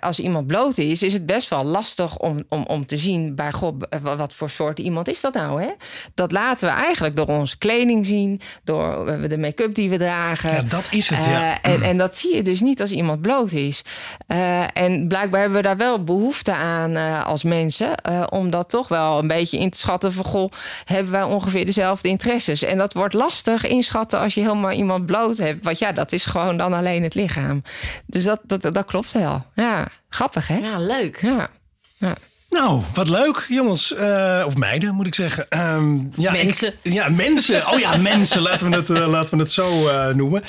als 0.00 0.18
iemand 0.18 0.46
bloot 0.46 0.78
is, 0.78 1.02
is 1.02 1.12
het 1.12 1.26
best 1.26 1.48
wel 1.48 1.64
lastig 1.64 2.18
om, 2.18 2.44
om, 2.48 2.64
om 2.66 2.86
te 2.86 2.96
zien 2.96 3.34
bij 3.34 3.52
goh, 3.52 3.78
wat 4.02 4.34
voor 4.34 4.50
soort 4.50 4.78
iemand 4.78 4.95
iemand 4.96 5.16
is 5.16 5.20
dat 5.20 5.34
nou? 5.34 5.62
Hè? 5.62 5.68
Dat 6.14 6.32
laten 6.32 6.68
we 6.68 6.74
eigenlijk 6.74 7.16
door 7.16 7.26
onze 7.26 7.58
kleding 7.58 8.06
zien, 8.06 8.40
door 8.64 9.18
de 9.28 9.38
make-up 9.38 9.74
die 9.74 9.90
we 9.90 9.96
dragen. 9.96 10.52
Ja, 10.52 10.62
dat 10.62 10.86
is 10.90 11.08
het. 11.08 11.24
Ja. 11.24 11.30
Uh, 11.30 11.72
en, 11.72 11.82
en 11.82 11.98
dat 11.98 12.16
zie 12.16 12.34
je 12.34 12.42
dus 12.42 12.60
niet 12.60 12.80
als 12.80 12.90
iemand 12.90 13.20
bloot 13.20 13.52
is. 13.52 13.82
Uh, 14.28 14.62
en 14.72 15.08
blijkbaar 15.08 15.40
hebben 15.40 15.58
we 15.58 15.64
daar 15.64 15.76
wel 15.76 16.04
behoefte 16.04 16.52
aan 16.52 16.90
uh, 16.90 17.26
als 17.26 17.42
mensen, 17.42 17.94
om 18.30 18.50
dat 18.50 18.68
toch 18.70 18.88
wel 18.88 19.18
een 19.18 19.26
beetje 19.26 19.58
in 19.58 19.70
te 19.70 19.78
schatten 19.78 20.12
van 20.12 20.24
goh, 20.24 20.50
hebben 20.84 21.12
wij 21.12 21.22
ongeveer 21.22 21.66
dezelfde 21.66 22.08
interesses. 22.08 22.62
En 22.62 22.78
dat 22.78 22.92
wordt 22.92 23.14
lastig 23.14 23.66
inschatten 23.66 24.18
als 24.20 24.34
je 24.34 24.40
helemaal 24.40 24.72
iemand 24.72 25.06
bloot 25.06 25.36
hebt. 25.36 25.64
Want 25.64 25.78
ja, 25.78 25.92
dat 25.92 26.12
is 26.12 26.24
gewoon 26.24 26.56
dan 26.56 26.72
alleen 26.72 27.02
het 27.02 27.14
lichaam. 27.14 27.62
Dus 28.06 28.24
dat, 28.24 28.40
dat, 28.44 28.62
dat 28.62 28.84
klopt 28.84 29.12
wel. 29.12 29.44
Ja, 29.54 29.88
grappig 30.08 30.48
hè? 30.48 30.56
Ja, 30.56 30.78
leuk. 30.78 31.18
Ja. 31.20 31.48
ja. 31.96 32.14
Nou, 32.56 32.82
wat 32.94 33.08
leuk, 33.08 33.46
jongens. 33.48 33.92
Uh, 33.92 34.42
of 34.46 34.56
meiden, 34.56 34.94
moet 34.94 35.06
ik 35.06 35.14
zeggen. 35.14 35.46
Um, 35.58 36.10
ja, 36.16 36.32
mensen. 36.32 36.72
Ik, 36.82 36.92
ja, 36.92 37.08
mensen. 37.08 37.72
Oh 37.72 37.78
ja, 37.78 37.96
mensen. 37.96 38.42
Laten 38.48 38.70
we 38.70 38.76
het, 38.76 38.88
uh, 38.88 39.08
laten 39.08 39.36
we 39.36 39.42
het 39.42 39.52
zo 39.52 39.88
uh, 39.88 40.08
noemen. 40.08 40.42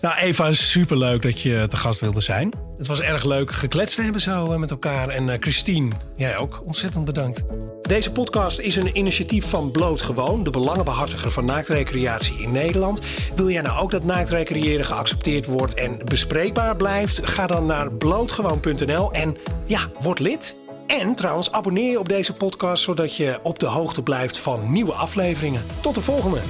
Nou, 0.00 0.16
Eva, 0.16 0.52
superleuk 0.52 1.22
dat 1.22 1.40
je 1.40 1.66
te 1.68 1.76
gast 1.76 2.00
wilde 2.00 2.20
zijn. 2.20 2.52
Het 2.76 2.86
was 2.86 3.00
erg 3.00 3.24
leuk 3.24 3.52
gekletst 3.52 3.94
te 3.94 4.02
hebben 4.02 4.20
zo 4.20 4.58
met 4.58 4.70
elkaar. 4.70 5.08
En 5.08 5.36
Christine, 5.40 5.90
jij 6.16 6.36
ook. 6.36 6.60
Ontzettend 6.64 7.04
bedankt. 7.04 7.44
Deze 7.82 8.12
podcast 8.12 8.58
is 8.58 8.76
een 8.76 8.96
initiatief 8.96 9.48
van 9.48 9.70
Bloot 9.70 10.00
Gewoon, 10.00 10.44
de 10.44 10.50
belangenbehartiger 10.50 11.30
van 11.30 11.44
naaktrecreatie 11.44 12.42
in 12.42 12.52
Nederland. 12.52 13.00
Wil 13.34 13.50
jij 13.50 13.62
nou 13.62 13.80
ook 13.80 13.90
dat 13.90 14.04
naaktrecreëren 14.04 14.86
geaccepteerd 14.86 15.46
wordt 15.46 15.74
en 15.74 15.98
bespreekbaar 16.04 16.76
blijft? 16.76 17.26
Ga 17.26 17.46
dan 17.46 17.66
naar 17.66 17.92
blootgewoon.nl 17.92 19.12
en 19.12 19.36
ja, 19.66 19.80
word 19.98 20.18
lid. 20.18 20.60
En 20.86 21.14
trouwens, 21.14 21.52
abonneer 21.52 21.90
je 21.90 21.98
op 21.98 22.08
deze 22.08 22.32
podcast 22.32 22.82
zodat 22.82 23.16
je 23.16 23.38
op 23.42 23.58
de 23.58 23.66
hoogte 23.66 24.02
blijft 24.02 24.38
van 24.38 24.72
nieuwe 24.72 24.92
afleveringen. 24.92 25.64
Tot 25.80 25.94
de 25.94 26.00
volgende! 26.02 26.40